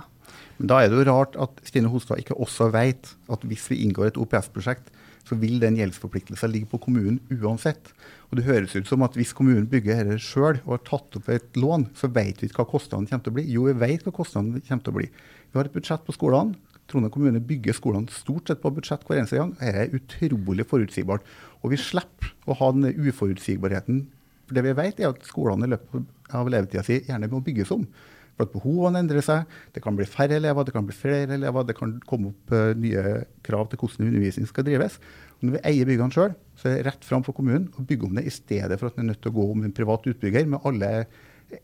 Da 0.58 0.80
er 0.82 0.90
det 0.90 1.02
jo 1.02 1.08
rart 1.10 1.36
at 1.42 1.60
Stine 1.68 1.92
Hostad 1.92 2.22
ikke 2.22 2.38
også 2.42 2.70
vet 2.74 3.12
at 3.32 3.44
hvis 3.46 3.68
vi 3.70 3.84
inngår 3.86 4.14
et 4.14 4.20
OPS-prosjekt, 4.22 4.88
så 5.26 5.38
vil 5.42 5.58
den 5.62 5.78
gjeldsforpliktelsen 5.80 6.52
ligge 6.54 6.70
på 6.70 6.80
kommunen 6.86 7.18
uansett. 7.34 7.92
Og 8.30 8.38
Det 8.38 8.46
høres 8.46 8.76
ut 8.76 8.88
som 8.90 9.04
at 9.06 9.18
hvis 9.18 9.34
kommunen 9.34 9.68
bygger 9.70 10.04
dette 10.04 10.22
sjøl 10.22 10.60
og 10.66 10.76
har 10.76 10.86
tatt 10.86 11.18
opp 11.18 11.30
et 11.34 11.58
lån, 11.58 11.90
så 11.98 12.10
vet 12.14 12.42
vi 12.42 12.50
ikke 12.50 12.64
hva 12.64 12.72
kostnadene 12.76 13.10
kommer 13.10 13.26
til 13.26 13.34
å 13.34 13.38
bli. 13.40 13.46
Jo, 13.56 13.66
vi 13.70 13.76
vet 13.82 14.06
hva 14.06 14.14
kostnadene 14.16 14.62
kommer 14.62 14.86
til 14.86 14.94
å 14.94 14.98
bli. 15.00 15.10
Vi 15.50 15.60
har 15.60 15.70
et 15.70 15.76
budsjett 15.76 16.06
på 16.06 16.16
skolene. 16.16 16.58
Trondheim 16.86 17.14
kommune 17.14 17.42
bygger 17.42 17.74
skolene 17.74 18.14
stort 18.14 18.52
sett 18.52 18.62
på 18.62 18.70
budsjett 18.76 19.06
hver 19.08 19.22
eneste 19.22 19.40
gang. 19.40 19.56
Dette 19.58 19.86
er 19.86 19.96
utrolig 19.98 20.68
forutsigbart. 20.70 21.26
Og 21.64 21.74
vi 21.74 21.82
slipper 21.82 22.36
å 22.46 22.58
ha 22.60 22.70
den 22.76 22.92
uforutsigbarheten. 22.94 24.04
For 24.46 24.58
det 24.58 24.66
vi 24.68 24.76
vet, 24.78 25.00
er 25.02 25.10
at 25.10 25.26
skolene 25.26 25.66
i 25.66 25.74
løpet 25.74 26.36
av 26.38 26.52
levetida 26.52 26.84
si 26.86 27.00
gjerne 27.08 27.32
må 27.32 27.42
bygges 27.46 27.74
om. 27.74 27.88
For 28.36 28.46
at 28.48 28.52
behovene 28.52 29.00
endrer 29.00 29.24
seg. 29.24 29.52
Det 29.72 29.84
kan 29.84 29.96
bli 29.96 30.08
færre 30.10 30.36
elever, 30.40 30.68
det 30.68 30.74
kan 30.76 30.88
bli 30.88 30.96
flere 30.96 31.38
elever. 31.38 31.68
Det 31.68 31.78
kan 31.78 31.94
komme 32.08 32.34
opp 32.34 32.56
uh, 32.56 32.74
nye 32.76 33.22
krav 33.46 33.70
til 33.72 33.80
hvordan 33.80 34.10
undervisning 34.10 34.50
skal 34.50 34.68
drives. 34.68 35.00
Og 35.38 35.48
når 35.48 35.58
vi 35.58 35.64
eier 35.72 35.88
byggene 35.88 36.16
sjøl, 36.16 36.36
så 36.60 36.70
er 36.70 36.80
det 36.80 36.90
rett 36.90 37.08
fram 37.08 37.24
for 37.24 37.38
kommunen 37.38 37.70
å 37.80 37.86
bygge 37.88 38.10
om 38.10 38.20
det, 38.20 38.26
i 38.28 38.34
stedet 38.34 38.80
for 38.80 38.90
at 38.90 38.98
den 38.98 39.06
er 39.06 39.14
nødt 39.14 39.24
til 39.24 39.32
å 39.32 39.38
gå 39.40 39.48
om 39.54 39.64
en 39.64 39.76
privat 39.76 40.08
utbygger 40.12 40.48
med 40.52 40.68
alle 40.68 40.92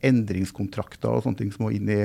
endringskontrakter 0.06 1.12
og 1.12 1.26
sånne 1.26 1.42
ting 1.42 1.52
som 1.54 1.66
må 1.66 1.72
inn 1.76 1.90
i, 1.92 2.02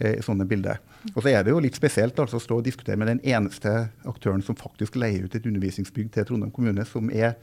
eh, 0.00 0.14
i 0.16 0.24
sånne 0.24 0.46
bilder. 0.48 0.80
Og 1.14 1.22
så 1.22 1.32
er 1.32 1.44
det 1.44 1.54
jo 1.54 1.62
litt 1.62 1.78
spesielt 1.78 2.18
altså, 2.18 2.38
å 2.40 2.44
stå 2.44 2.60
og 2.60 2.66
diskutere 2.66 2.98
med 3.00 3.10
den 3.10 3.22
eneste 3.26 3.90
aktøren 4.08 4.42
som 4.42 4.58
faktisk 4.58 4.98
leier 5.00 5.26
ut 5.26 5.34
et 5.36 5.46
undervisningsbygg 5.46 6.12
til 6.14 6.26
Trondheim 6.28 6.54
kommune, 6.54 6.86
som 6.88 7.10
er 7.10 7.36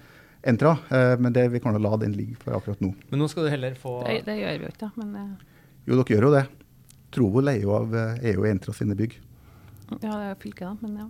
Entra. 0.48 0.78
Eh, 0.94 1.20
men 1.20 1.34
det, 1.34 1.48
vi 1.52 1.60
kan 1.60 1.74
jo 1.76 1.82
la 1.82 1.98
den 1.98 2.14
ligge 2.16 2.38
for 2.40 2.56
akkurat 2.56 2.82
nå. 2.84 2.92
Men 3.10 3.20
nå 3.20 3.28
skal 3.32 3.48
du 3.48 3.50
heller 3.52 3.74
få 3.76 4.00
Det, 4.06 4.20
det 4.28 4.38
gjør 4.38 4.60
vi 4.62 4.68
jo 4.68 4.74
ikke, 4.74 4.84
da. 4.86 4.92
Men 5.02 5.16
eh, 5.18 5.57
Jo, 5.88 5.96
dere 5.96 6.18
gjør 6.18 6.28
jo 6.28 6.34
det. 6.36 6.44
Trovo 7.16 7.42
leier 7.44 7.64
jo 7.64 7.74
av 7.78 7.94
EU 7.96 8.36
og 8.42 8.50
Entra 8.50 8.74
sine 8.76 8.96
bygg. 9.00 9.16
ja, 10.02 10.12
det 10.12 10.12
er 10.34 10.36
fylket, 10.42 10.66
da. 10.68 10.76
Men 10.82 10.98
ja. 11.00 11.08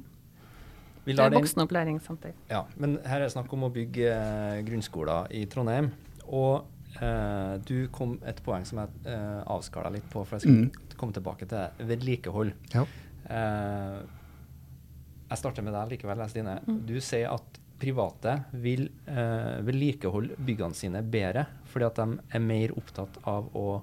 vi 1.06 1.14
Det 1.14 1.18
lar 1.18 1.32
er 1.32 1.40
voksenopplæring 1.40 2.00
samtidig. 2.06 2.36
ja, 2.52 2.64
Men 2.78 2.98
her 3.06 3.22
er 3.22 3.26
det 3.26 3.34
snakk 3.34 3.52
om 3.54 3.64
å 3.66 3.72
bygge 3.74 4.12
eh, 4.14 4.62
grunnskoler 4.68 5.32
i 5.34 5.46
Trondheim. 5.50 5.90
Og 6.28 6.68
eh, 7.02 7.58
du 7.66 7.88
kom 7.96 8.20
et 8.28 8.42
poeng 8.46 8.66
som 8.70 8.84
jeg 8.84 8.90
eh, 9.10 9.42
avskala 9.50 9.90
litt 9.96 10.06
på, 10.14 10.22
for 10.24 10.38
jeg 10.38 10.46
skulle 10.46 10.96
komme 11.00 11.14
tilbake 11.18 11.48
til 11.50 11.88
vedlikehold. 11.90 12.54
Ja. 12.76 12.86
Eh, 13.28 14.00
jeg 15.28 15.42
starter 15.42 15.66
med 15.66 15.74
deg 15.74 15.96
likevel, 15.98 16.22
Stine. 16.30 16.60
Du 16.88 17.00
sier 17.02 17.34
at 17.34 17.58
private 17.82 18.38
vil 18.62 18.88
eh, 19.10 19.58
vedlikeholde 19.66 20.38
byggene 20.42 20.74
sine 20.78 21.02
bedre 21.06 21.44
fordi 21.70 21.86
at 21.86 22.00
de 22.00 22.22
er 22.38 22.42
mer 22.42 22.72
opptatt 22.78 23.20
av 23.28 23.50
å 23.58 23.82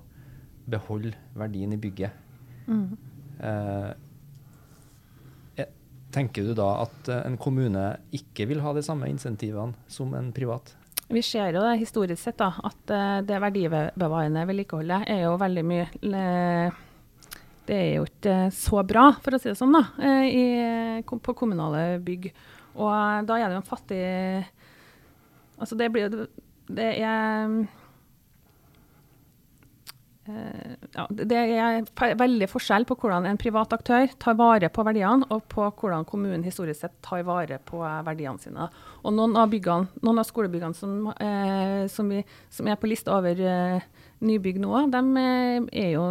beholde 0.70 1.14
verdien 1.36 1.72
i 1.72 1.80
bygget. 1.80 2.12
Mm. 2.66 2.96
Eh, 3.40 3.90
eh, 5.56 5.72
tenker 6.14 6.48
du 6.48 6.54
da 6.56 6.70
at 6.84 7.10
eh, 7.12 7.26
en 7.26 7.36
kommune 7.40 7.84
ikke 8.14 8.48
vil 8.50 8.62
ha 8.64 8.72
de 8.76 8.84
samme 8.84 9.10
insentivene 9.10 9.76
som 9.90 10.14
en 10.16 10.32
privat? 10.34 10.74
Vi 11.10 11.20
ser 11.22 11.52
jo 11.52 11.60
det 11.60 11.76
historisk 11.82 12.22
sett 12.22 12.40
da, 12.40 12.54
at 12.64 12.90
eh, 12.94 13.20
det 13.28 13.42
verdibevarende 13.42 14.46
vedlikeholdet 14.48 15.04
er 15.12 15.26
jo 15.26 15.36
veldig 15.40 15.64
mye 15.68 15.86
Det 17.64 17.76
er 17.76 17.90
jo 17.98 18.08
ikke 18.08 18.36
så 18.52 18.82
bra, 18.84 19.10
for 19.24 19.36
å 19.36 19.40
si 19.40 19.50
det 19.50 19.58
sånn, 19.60 19.76
da, 19.76 19.84
eh, 20.00 20.26
i, 20.28 20.44
på 21.04 21.36
kommunale 21.36 22.00
bygg. 22.04 22.32
Og 22.74 22.90
eh, 22.90 23.22
da 23.28 23.38
er 23.38 23.48
det 23.48 23.58
jo 23.58 23.62
en 23.62 23.68
fattig 23.68 24.04
Altså 25.54 25.76
det 25.78 25.86
blir 25.94 26.08
jo 26.08 26.24
Det 26.66 26.88
er 26.98 27.04
eh, 27.04 27.82
ja, 30.24 31.04
det 31.12 31.36
er 31.36 32.14
veldig 32.16 32.46
forskjell 32.48 32.86
på 32.88 32.96
hvordan 32.96 33.26
en 33.28 33.38
privat 33.40 33.74
aktør 33.76 34.08
tar 34.20 34.36
vare 34.38 34.70
på 34.72 34.84
verdiene, 34.86 35.26
og 35.28 35.44
på 35.52 35.66
hvordan 35.68 36.06
kommunen 36.08 36.46
historisk 36.46 36.80
sett 36.80 36.94
tar 37.04 37.26
vare 37.28 37.58
på 37.68 37.82
eh, 37.84 37.98
verdiene 38.06 38.40
sine. 38.40 38.68
Og 39.02 39.12
noen 39.16 39.36
av, 39.36 39.50
byggene, 39.52 39.90
noen 40.00 40.22
av 40.22 40.28
skolebyggene 40.28 40.78
som, 40.78 41.10
eh, 41.12 41.84
som, 41.92 42.08
vi, 42.08 42.22
som 42.48 42.70
er 42.70 42.80
på 42.80 42.88
lista 42.88 43.12
over 43.18 43.36
eh, 43.36 43.84
nybygg 44.24 44.62
nå, 44.64 44.72
de 44.94 45.04
eh, 45.20 45.68
er 45.84 45.92
jo 45.98 46.08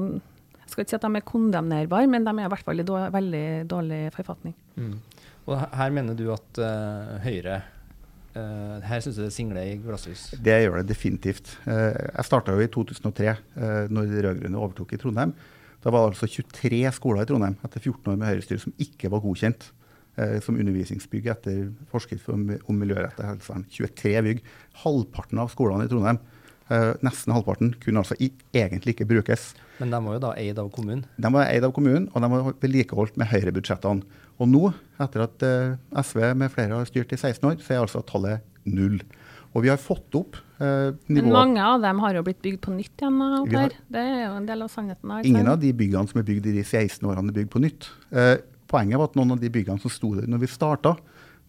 Jeg 0.63 0.71
skal 0.73 0.85
ikke 0.85 0.93
si 0.93 0.97
at 0.97 1.05
de 1.05 1.17
er 1.19 1.27
kondemnerbare, 1.27 2.09
men 2.09 2.25
de 2.25 2.31
er 2.33 2.45
i 2.47 2.53
hvert 2.53 2.65
fall 2.65 2.79
i 2.81 2.85
veldig 2.87 3.45
dårlig 3.69 4.03
forfatning. 4.15 4.55
Og 5.43 5.59
her 5.59 5.91
mener 5.93 6.15
du 6.17 6.29
at 6.33 6.61
eh, 6.61 7.17
Høyre 7.25 7.61
eh, 8.39 8.85
Her 8.87 9.03
syns 9.03 9.19
jeg 9.19 9.29
det 9.29 9.35
singler 9.35 9.67
i 9.67 9.77
glasshus? 9.81 10.31
Det 10.43 10.55
gjør 10.63 10.79
det 10.81 10.89
definitivt. 10.91 11.55
Uh, 11.67 11.93
Jeg 11.93 12.27
starta 12.27 12.55
jo 12.55 12.63
i 12.63 12.71
2003, 12.71 13.35
uh, 13.57 13.85
når 13.93 14.09
de 14.09 14.25
rød-grønne 14.25 14.59
overtok 14.59 14.93
i 14.93 14.99
Trondheim. 15.01 15.33
Da 15.83 15.91
var 15.91 16.05
det 16.05 16.15
altså 16.15 16.29
23 16.31 16.83
skoler 16.95 17.23
i 17.23 17.29
Trondheim 17.29 17.57
etter 17.65 17.79
14 17.79 18.13
år 18.13 18.19
med 18.19 18.29
Høyre-styre 18.31 18.63
som 18.63 18.75
ikke 18.79 19.11
var 19.11 19.23
godkjent 19.23 19.67
uh, 20.19 20.37
som 20.43 20.59
undervisningsbygg 20.59 21.31
etter 21.33 21.65
forskrift 21.91 22.29
om, 22.33 22.47
om 22.67 22.79
miljørettet 22.79 23.25
helsevern. 23.27 23.67
23 23.69 24.15
bygg. 24.29 24.43
Halvparten 24.83 25.43
av 25.43 25.51
skolene 25.53 25.87
i 25.87 25.91
Trondheim, 25.91 26.21
eh, 26.73 26.93
nesten 27.05 27.33
halvparten, 27.35 27.73
kunne 27.83 28.01
altså 28.03 28.17
i, 28.19 28.31
egentlig 28.57 28.95
ikke 28.97 29.07
brukes. 29.09 29.51
Men 29.79 29.93
de 29.93 29.99
var 30.05 30.17
jo 30.17 30.21
da 30.25 30.31
eid 30.41 30.59
av 30.61 30.71
kommunen. 30.73 31.05
De 31.21 31.31
var 31.33 31.45
eid 31.51 31.65
av 31.67 31.73
kommunen, 31.75 32.09
og 32.13 32.21
de 32.25 32.29
var 32.33 32.53
vedlikeholdt 32.63 33.17
med 33.21 33.29
Høyre-budsjettene. 33.31 34.03
Og 34.41 34.49
nå, 34.49 34.63
etter 35.03 35.23
at 35.27 35.43
uh, 35.45 36.01
SV 36.01 36.31
med 36.39 36.49
flere 36.53 36.79
har 36.79 36.89
styrt 36.89 37.13
i 37.13 37.19
16 37.19 37.45
år, 37.51 37.59
så 37.61 37.75
er 37.75 37.83
altså 37.83 38.01
tallet 38.09 38.41
null. 38.65 38.97
Og 39.53 39.61
vi 39.61 39.69
har 39.69 39.77
fått 39.77 40.15
opp 40.17 40.39
eh, 40.57 40.95
Men 41.13 41.27
mange 41.29 41.61
av 41.61 41.81
dem 41.83 41.99
har 42.01 42.15
jo 42.17 42.23
blitt 42.25 42.39
bygd 42.41 42.57
på 42.65 42.71
nytt 42.73 42.97
igjen. 43.03 43.19
har- 43.21 43.75
Det 43.93 44.01
er 44.01 44.23
jo 44.25 44.31
en 44.39 44.47
del 44.47 44.63
av 44.65 44.71
sannheten. 44.73 45.11
her, 45.11 45.27
Ingen 45.29 45.47
av 45.47 45.59
de 45.61 45.69
byggene 45.77 46.09
som 46.09 46.19
er 46.21 46.25
bygd 46.25 46.47
i 46.49 46.53
de 46.55 46.63
16 46.63 47.05
årene, 47.05 47.29
er 47.29 47.37
bygd 47.37 47.51
på 47.53 47.61
nytt. 47.61 47.89
Eh, 48.11 48.37
poenget 48.67 48.97
var 48.97 49.11
at 49.11 49.15
noen 49.19 49.31
av 49.35 49.39
de 49.39 49.49
byggene 49.53 49.79
som 49.79 49.91
sto 49.93 50.15
der 50.15 50.25
når 50.25 50.39
vi 50.41 50.47
starta, 50.49 50.95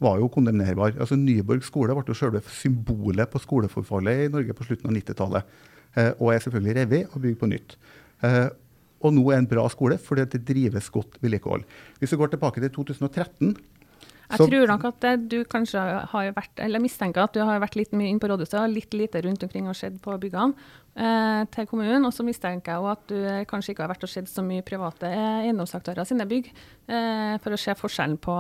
var 0.05 0.21
jo 0.21 0.29
kondemnerbar. 0.33 0.95
Altså 1.01 1.17
Nyborg 1.19 1.65
skole 1.67 1.97
ble 1.97 2.05
jo 2.13 2.19
selve 2.19 2.43
symbolet 2.53 3.31
på 3.33 3.41
skoleforfallet 3.43 4.27
i 4.27 4.33
Norge 4.33 4.57
på 4.57 4.67
slutten 4.69 4.91
av 4.91 4.97
90-tallet. 4.99 5.55
Eh, 5.97 6.13
og 6.19 6.33
er 6.35 6.43
selvfølgelig 6.45 6.77
revet 6.81 7.15
og 7.15 7.23
bygd 7.25 7.41
på 7.41 7.51
nytt. 7.51 7.77
Eh, 8.27 8.49
og 9.05 9.13
nå 9.13 9.25
er 9.31 9.43
en 9.43 9.49
bra 9.51 9.67
skole 9.73 9.99
fordi 10.01 10.25
det 10.33 10.45
drives 10.49 10.91
godt 10.93 11.19
vedlikehold. 11.23 11.65
Hvis 12.01 12.15
vi 12.15 12.21
går 12.21 12.35
tilbake 12.35 12.63
til 12.65 12.73
2013 12.83 13.57
Jeg 14.25 14.39
Så- 14.39 14.47
tror 14.49 14.67
nok 14.67 14.85
at 14.89 15.29
du 15.29 15.45
kanskje 15.45 15.79
har 16.09 16.33
vært, 16.33 16.57
eller 16.57 16.81
mistenker 16.81 17.23
at 17.23 17.35
du 17.35 17.41
har 17.45 17.61
vært 17.61 17.77
litt 17.77 17.93
mye 17.93 18.09
inn 18.09 18.19
på 18.19 18.27
rådhuset 18.27 18.57
og 18.57 18.73
litt 18.73 18.91
lite 18.97 19.21
rundt 19.23 19.43
omkring 19.45 19.69
og 19.69 19.77
sett 19.77 20.01
på 20.01 20.17
byggene 20.19 20.55
til 21.51 21.67
kommunen. 21.71 22.05
Og 22.07 22.13
så 22.15 22.25
mistenker 22.27 22.73
jeg 22.77 22.91
at 22.95 23.07
du 23.11 23.17
eh, 23.19 23.45
kanskje 23.51 23.75
ikke 23.75 23.83
har 23.87 23.91
vært 23.95 24.05
og 24.07 24.13
sett 24.13 24.29
så 24.31 24.45
mye 24.47 24.63
private 24.67 25.09
eh, 25.11 25.41
eiendomsaktører 25.49 26.07
sine 26.07 26.27
bygg, 26.31 26.53
eh, 26.89 27.39
for 27.43 27.57
å 27.57 27.59
se 27.59 27.75
forskjellen 27.79 28.19
på 28.23 28.37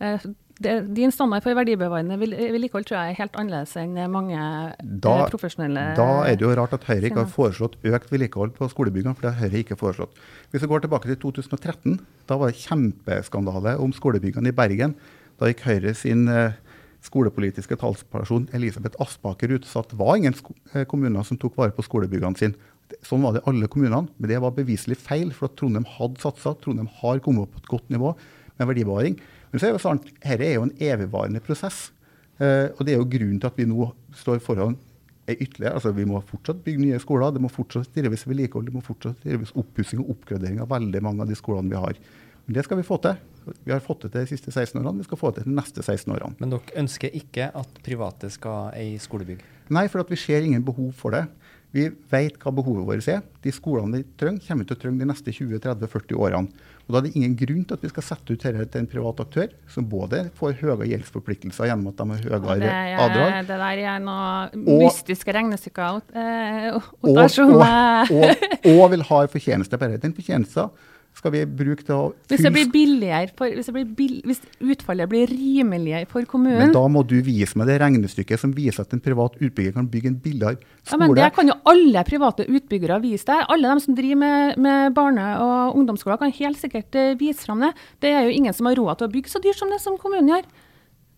eh, 0.00 0.26
det, 0.56 0.74
Din 0.96 1.10
standard 1.12 1.44
for 1.44 1.52
verdibevarende 1.52 2.16
vedlikehold 2.16 2.86
tror 2.88 2.96
jeg 3.02 3.12
er 3.12 3.18
helt 3.18 3.34
annerledes 3.36 3.74
enn 3.76 3.98
mange 4.08 4.38
Da- 4.80 5.16
eh, 5.26 5.28
profesjonelle 5.32 5.82
Da 5.98 6.06
er 6.24 6.36
det 6.40 6.46
jo 6.46 6.54
rart 6.56 6.72
at 6.72 6.84
Høyre 6.88 7.10
ikke 7.10 7.24
har 7.24 7.32
foreslått 7.32 7.76
økt 7.84 8.08
vedlikehold 8.12 8.54
på 8.56 8.68
skolebyggene, 8.72 9.12
for 9.16 9.26
det 9.28 9.34
har 9.34 9.44
Høyre 9.48 9.60
ikke 9.64 9.76
foreslått. 9.80 10.16
Hvis 10.52 10.64
vi 10.64 10.70
går 10.72 10.84
tilbake 10.86 11.10
til 11.12 11.20
2013, 11.26 11.98
da 12.28 12.38
var 12.40 12.52
det 12.52 12.62
kjempeskandale 12.64 13.76
om 13.84 13.92
skolebyggene 13.92 14.48
i 14.48 14.56
Bergen. 14.56 14.94
Da 15.36 15.50
gikk 15.50 15.60
Høyre 15.68 15.92
sin 15.94 16.24
eh, 16.32 16.56
skolepolitiske 17.06 17.78
talsperson 17.80 18.48
Elisabeth 18.56 18.98
Aspaker 19.02 19.54
ut 19.54 19.68
at 19.78 19.92
det 19.92 19.98
var 20.00 20.18
ingen 20.18 20.36
eh, 20.74 20.86
kommuner 20.88 21.26
som 21.26 21.38
tok 21.40 21.56
vare 21.58 21.74
på 21.74 21.84
skolebyggene 21.86 22.38
sine. 22.38 22.72
Sånn 23.06 23.24
var 23.24 23.34
det 23.34 23.42
i 23.42 23.48
alle 23.50 23.68
kommunene, 23.70 24.06
men 24.14 24.30
det 24.30 24.38
var 24.42 24.54
beviselig 24.54 24.98
feil, 25.00 25.32
for 25.34 25.48
at 25.48 25.56
Trondheim 25.58 25.86
hadde 25.96 26.22
satsa. 26.22 26.54
Trondheim 26.62 26.90
har 27.00 27.22
kommet 27.22 27.46
opp 27.46 27.56
på 27.56 27.62
et 27.62 27.70
godt 27.72 27.94
nivå 27.94 28.12
med 28.58 28.70
verdibevaring. 28.70 29.18
Men 29.50 29.62
så 29.62 29.68
er 29.68 29.76
det 29.76 29.82
sånn, 29.82 30.02
dette 30.22 30.46
er 30.46 30.58
jo 30.58 30.66
en 30.68 30.76
evigvarende 30.78 31.42
prosess. 31.44 31.88
Eh, 32.38 32.68
og 32.74 32.84
det 32.86 32.94
er 32.94 33.00
jo 33.00 33.08
grunnen 33.16 33.40
til 33.42 33.50
at 33.50 33.58
vi 33.58 33.66
nå 33.68 33.90
står 34.16 34.42
foran 34.44 34.76
ei 35.26 35.36
ytterligere. 35.40 35.74
Altså, 35.78 35.92
vi 35.96 36.06
må 36.08 36.20
fortsatt 36.24 36.62
bygge 36.64 36.84
nye 36.84 37.00
skoler, 37.02 37.32
det 37.34 37.42
må 37.42 37.50
fortsatt 37.52 37.90
drives 37.96 38.26
vedlikehold, 38.28 38.68
det 38.68 38.76
må 38.76 38.84
fortsatt 38.84 39.24
drives 39.24 39.54
oppussing 39.58 40.02
og 40.04 40.12
oppgradering 40.14 40.60
av 40.62 40.70
veldig 40.70 41.02
mange 41.02 41.24
av 41.24 41.30
de 41.30 41.38
skolene 41.38 41.72
vi 41.72 41.80
har. 41.80 41.98
Men 42.46 42.58
det 42.58 42.66
skal 42.66 42.78
vi 42.80 42.86
få 42.86 43.00
til. 43.02 43.18
Vi 43.64 43.72
har 43.72 43.80
fått 43.84 44.02
det 44.06 44.12
til 44.12 44.24
de 44.24 44.30
siste 44.34 44.50
16 44.52 44.80
årene, 44.80 44.98
vi 45.02 45.06
skal 45.08 45.18
få 45.20 45.30
det 45.34 45.44
til 45.44 45.52
de 45.52 45.58
neste 45.60 45.82
16 45.84 46.12
årene. 46.16 46.34
Men 46.40 46.50
dere 46.56 46.78
ønsker 46.82 47.14
ikke 47.14 47.50
at 47.54 47.82
private 47.86 48.30
skal 48.34 48.72
eie 48.74 48.98
skolebygg? 49.02 49.42
Nei, 49.74 49.86
for 49.90 50.02
at 50.02 50.10
vi 50.10 50.18
ser 50.20 50.42
ingen 50.46 50.64
behov 50.66 50.92
for 50.98 51.14
det. 51.14 51.26
Vi 51.74 51.88
vet 52.08 52.36
hva 52.40 52.52
behovet 52.54 52.86
vårt 52.88 53.08
er. 53.10 53.20
De 53.44 53.50
skolene 53.52 53.98
vi 53.98 54.04
trenger, 54.16 54.40
kommer 54.46 54.64
vi 54.64 54.68
til 54.70 54.76
å 54.78 54.80
trenge 54.80 55.02
de 55.02 55.08
neste 55.10 55.32
20-30-40 55.34 56.14
årene. 56.16 56.48
Og 56.86 56.94
Da 56.94 57.00
er 57.00 57.04
det 57.08 57.10
ingen 57.18 57.34
grunn 57.36 57.64
til 57.66 57.74
at 57.76 57.82
vi 57.82 57.90
skal 57.90 58.06
sette 58.06 58.32
ut 58.32 58.44
dette 58.46 58.66
til 58.70 58.80
en 58.84 58.86
privat 58.88 59.20
aktør, 59.24 59.50
som 59.68 59.84
både 59.90 60.22
får 60.38 60.54
høyere 60.62 60.86
gjeldsforpliktelser 60.92 61.66
gjennom 61.68 61.90
at 61.90 61.98
de 61.98 62.06
har 62.14 62.22
høyere 62.22 62.58
det, 62.62 62.70
er, 62.70 62.96
avdrag, 63.02 63.36
det 63.50 63.58
der 63.64 63.82
er 63.92 63.98
noe 64.06 64.28
Og- 64.54 64.82
mystiske 64.86 65.34
regnestykker. 65.36 66.00
Eh, 66.14 66.68
og, 66.78 66.86
eh, 67.10 67.40
og, 67.42 67.64
og, 68.14 68.76
og 68.76 68.90
vil 68.94 69.02
ha 69.10 69.22
en 69.26 69.34
fortjeneste 69.34 69.76
på 69.76 69.90
dette. 69.90 70.04
Den 70.06 70.14
fortjenesten 70.16 70.70
skal 71.16 71.32
vi 71.32 71.42
bruke 71.48 71.84
til 71.86 71.94
å 71.94 72.00
Hvis 72.28 72.42
det 72.44 72.52
blir 72.52 72.68
billigere 72.72 73.30
for, 73.36 73.48
hvis, 73.48 73.68
det 73.70 73.74
blir 73.74 73.86
bill, 73.98 74.16
hvis 74.28 74.42
utfallet 74.60 75.08
blir 75.08 75.30
rimeligere 75.30 76.08
for 76.10 76.26
Men 76.42 76.74
da 76.74 76.82
må 76.92 77.02
du 77.08 77.16
vise 77.24 77.56
meg 77.56 77.70
det 77.70 77.78
regnestykket 77.80 78.42
som 78.42 78.52
viser 78.56 78.84
at 78.84 78.92
en 78.92 79.00
privat 79.00 79.38
utbygger 79.40 79.76
kan 79.78 79.88
bygge 79.88 80.12
en 80.12 80.18
billigere 80.20 80.58
ja, 80.60 80.98
men 81.00 81.08
skole. 81.08 81.22
Det 81.22 81.30
kan 81.38 81.48
jo 81.50 81.56
alle 81.72 82.04
private 82.06 82.46
utbyggere 82.46 83.00
vise 83.04 83.28
deg. 83.30 83.46
Alle 83.48 83.72
de 83.72 83.86
som 83.86 83.96
driver 83.96 84.20
med, 84.20 84.60
med 84.66 84.96
barne- 84.96 85.32
og 85.40 85.80
ungdomsskoler 85.80 86.20
kan 86.20 86.34
helt 86.36 86.60
sikkert 86.60 86.94
eh, 86.98 87.16
vise 87.18 87.46
fram 87.46 87.64
det. 87.64 87.72
Det 88.04 88.12
er 88.12 88.28
jo 88.28 88.36
ingen 88.36 88.54
som 88.56 88.68
har 88.68 88.76
råd 88.78 89.00
til 89.00 89.08
å 89.08 89.14
bygge 89.16 89.32
så 89.32 89.42
dyrt 89.42 89.60
som 89.60 89.72
det 89.72 89.80
som 89.82 89.96
kommunen 90.00 90.34
gjør. 90.34 90.48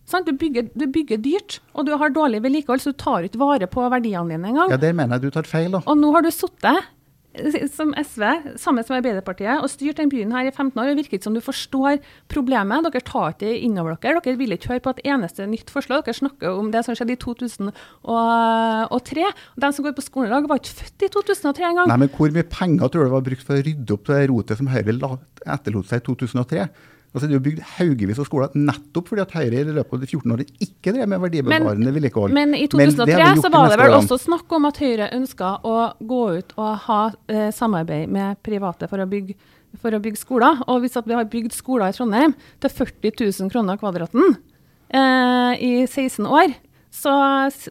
Du, 0.08 0.30
bygger, 0.32 0.70
du 0.72 0.86
bygger 0.88 1.18
dyrt, 1.20 1.58
og 1.76 1.84
du 1.84 1.90
har 2.00 2.14
dårlig 2.14 2.38
vedlikehold, 2.40 2.80
så 2.80 2.94
du 2.94 2.96
tar 2.96 3.26
ikke 3.26 3.42
vare 3.42 3.66
på 3.68 3.82
verdiene 3.92 4.30
dine 4.32 4.54
engang. 4.54 4.70
Ja, 4.72 4.78
Der 4.80 4.94
mener 4.96 5.18
jeg 5.18 5.28
du 5.28 5.34
tar 5.34 5.44
feil, 5.44 5.68
da. 5.74 5.82
Og 5.84 5.98
nå 6.00 6.14
har 6.14 6.24
du 6.24 6.30
sittet 6.32 6.86
som 7.70 7.92
SV 7.94 8.22
sammen 8.58 8.82
med 8.82 8.96
Arbeiderpartiet 8.98 9.62
og 9.62 9.70
styrt 9.70 10.00
den 10.00 10.10
byen 10.10 10.32
her 10.34 10.48
i 10.48 10.52
15 10.52 10.80
år. 10.80 10.90
Det 10.90 10.96
virker 11.02 11.18
ikke 11.18 11.28
som 11.28 11.36
du 11.36 11.42
forstår 11.44 12.00
problemet. 12.32 12.86
Dere 12.88 13.04
tar 13.04 13.36
det 13.40 13.52
inn 13.62 13.78
over 13.78 13.98
dere. 14.00 14.22
Dere 14.24 14.40
vil 14.40 14.56
ikke 14.56 14.72
høre 14.72 14.84
på 14.84 14.94
et 14.96 15.04
eneste 15.12 15.46
nytt 15.46 15.70
forslag. 15.72 16.04
Dere 16.06 16.18
snakker 16.18 16.58
om 16.58 16.72
det 16.74 16.84
som 16.86 16.96
skjedde 16.98 17.14
i 17.14 17.20
2003. 17.22 17.72
Og 18.88 19.12
de 19.62 19.72
som 19.76 19.86
går 19.86 19.96
på 19.96 20.06
skolen 20.06 20.30
i 20.30 20.34
dag, 20.34 20.48
var 20.50 20.62
ikke 20.62 20.78
født 20.82 21.06
i 21.06 21.12
2003 21.14 21.70
engang. 21.70 21.90
Nei, 21.92 22.02
men 22.04 22.14
Hvor 22.16 22.34
mye 22.34 22.48
penger 22.48 22.88
tror 22.88 23.04
du 23.04 23.08
det 23.08 23.16
var 23.16 23.26
brukt 23.30 23.46
for 23.46 23.58
å 23.58 23.64
rydde 23.66 23.94
opp 23.94 24.08
det 24.08 24.22
rotet 24.32 24.60
som 24.60 24.72
Høyre 24.72 25.18
etterlot 25.46 25.90
seg 25.90 26.02
i 26.02 26.06
2003? 26.08 26.68
Altså, 27.18 27.28
det 27.28 27.34
er 27.34 27.40
jo 27.40 27.44
bygd 27.48 27.62
haugevis 27.74 28.22
av 28.22 28.28
skoler 28.28 28.54
nettopp 28.54 29.10
fordi 29.10 29.24
at 29.24 29.34
Høyre 29.34 29.60
i 29.60 29.76
løpet 29.76 29.96
av 29.96 30.02
de 30.04 30.08
14 30.08 30.34
årene 30.36 30.64
ikke 30.68 30.94
drev 30.94 31.10
med 31.10 31.22
verdibevarende 31.26 31.94
vedlikehold. 31.96 32.34
Men 32.36 32.54
i 32.54 32.68
2003 32.70 33.18
men 33.18 33.42
så 33.42 33.50
var 33.52 33.72
det 33.72 33.78
vel 33.82 33.96
også 33.98 34.20
snakk 34.22 34.54
om 34.58 34.68
at 34.70 34.80
Høyre 34.82 35.10
ønska 35.18 35.52
å 35.66 35.76
gå 35.98 36.22
ut 36.38 36.54
og 36.56 36.72
ha 36.86 37.00
eh, 37.26 37.48
samarbeid 37.54 38.12
med 38.14 38.38
private 38.46 38.88
for 38.90 39.02
å 39.02 39.08
bygge 39.10 39.36
for 39.82 39.92
å 39.92 40.00
bygge 40.00 40.16
skoler. 40.20 40.62
Og 40.70 40.80
hvis 40.80 40.96
vi 40.96 41.16
har 41.16 41.26
bygd 41.28 41.52
skoler 41.52 41.90
i 41.90 41.96
Trondheim 41.96 42.32
til 42.62 42.72
40 42.72 43.12
000 43.20 43.52
kroner 43.52 43.76
kvadraten 43.80 44.38
eh, 44.88 45.52
i 45.60 45.72
16 45.84 46.24
år, 46.24 46.54
så 46.98 47.12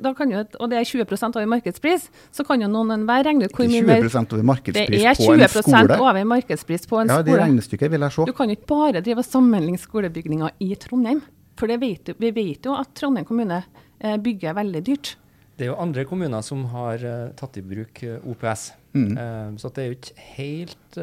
da 0.04 0.14
kan 0.16 0.32
jo, 0.32 0.44
og 0.62 0.70
det 0.72 0.80
er 0.80 0.88
20% 0.88 1.36
over 1.36 1.50
markedspris, 1.52 2.08
så 2.32 2.46
kan 2.48 2.62
jo 2.64 2.70
noen 2.72 2.94
enhver 2.96 3.26
regne 3.28 3.48
ut 3.48 3.56
hvor 3.56 3.68
Det 3.68 3.82
er 3.82 3.88
mer 3.88 4.06
20 4.06 4.38
over 4.38 4.48
markedspris 4.48 5.04
er 5.04 5.18
på 5.20 5.34
en 5.34 5.44
20 5.44 5.64
skole. 5.66 5.98
over 6.00 6.28
markedspris 6.32 6.88
på 6.88 7.02
en 7.02 7.12
Ja, 7.12 7.22
det 7.22 7.34
skole. 7.34 7.42
regnestykket 7.44 7.92
vil 7.92 8.06
jeg 8.08 8.16
se. 8.16 8.26
Du 8.30 8.34
kan 8.38 8.48
jo 8.50 8.56
ikke 8.56 8.72
bare 8.72 9.02
drive 9.04 9.24
og 9.24 9.28
sammenligne 9.28 9.82
skolebygninger 9.82 10.50
i 10.64 10.76
Trondheim. 10.76 11.22
For 11.58 11.68
det 11.68 11.80
vet 11.82 12.14
vi 12.20 12.32
vet 12.32 12.66
jo 12.66 12.76
at 12.78 12.94
Trondheim 12.96 13.26
kommune 13.26 13.64
eh, 14.00 14.18
bygger 14.18 14.54
veldig 14.54 14.84
dyrt. 14.86 15.16
Det 15.58 15.66
er 15.66 15.72
jo 15.72 15.80
andre 15.82 16.06
kommuner 16.06 16.42
som 16.46 16.66
har 16.72 17.04
eh, 17.04 17.32
tatt 17.36 17.58
i 17.58 17.66
bruk 17.66 18.04
eh, 18.04 18.22
OPS. 18.24 18.72
Mm. 18.94 19.58
Så 19.60 19.70
det 19.76 19.84
er 19.84 19.88
jo 19.92 19.96
ikke 19.98 20.24
helt 20.38 20.96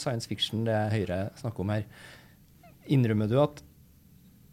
science 0.00 0.28
fiction 0.30 0.62
det 0.64 0.76
Høyre 0.94 1.18
snakker 1.36 1.60
om 1.60 1.72
her. 1.74 1.82
Innrømmer 2.88 3.28
du 3.28 3.34
at 3.42 3.60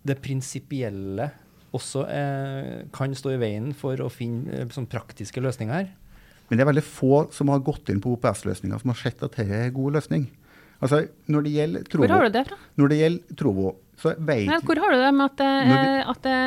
det 0.03 0.17
prinsipielle 0.19 1.29
også 1.75 2.03
eh, 2.11 2.83
kan 2.95 3.15
stå 3.15 3.33
i 3.35 3.39
veien 3.41 3.71
for 3.77 3.99
å 4.03 4.09
finne 4.11 4.63
eh, 4.63 4.69
sånn 4.73 4.89
praktiske 4.91 5.43
løsninger 5.43 5.73
her? 5.75 5.89
Men 6.49 6.59
det 6.59 6.65
er 6.65 6.71
veldig 6.73 6.83
få 6.83 7.21
som 7.31 7.51
har 7.53 7.63
gått 7.63 7.89
inn 7.93 8.01
på 8.03 8.11
OPS-løsninger 8.17 8.81
som 8.81 8.91
har 8.91 8.99
sett 8.99 9.21
at 9.23 9.31
dette 9.31 9.47
er 9.47 9.69
en 9.69 9.75
god 9.77 9.95
løsning. 9.95 10.25
Altså, 10.81 11.05
når 11.31 11.45
det 11.45 11.53
gjelder 11.55 11.85
Trovo, 11.87 12.03
Hvor 12.03 12.15
har 12.15 12.25
du 12.25 12.33
det 12.33 12.41
fra? 12.47 12.57
når 12.81 12.91
det 12.91 12.97
gjelder 12.97 13.37
Trovo 13.37 13.71
så 14.01 14.13
vet 14.17 14.47
Nei, 14.49 14.57
hvor 14.65 14.81
har 14.81 14.95
du 14.95 14.97
det 14.97 15.11
med 15.13 15.27
at, 15.27 15.35
det, 15.37 15.75
eh, 15.75 16.09
at, 16.09 16.25
det, 16.25 16.37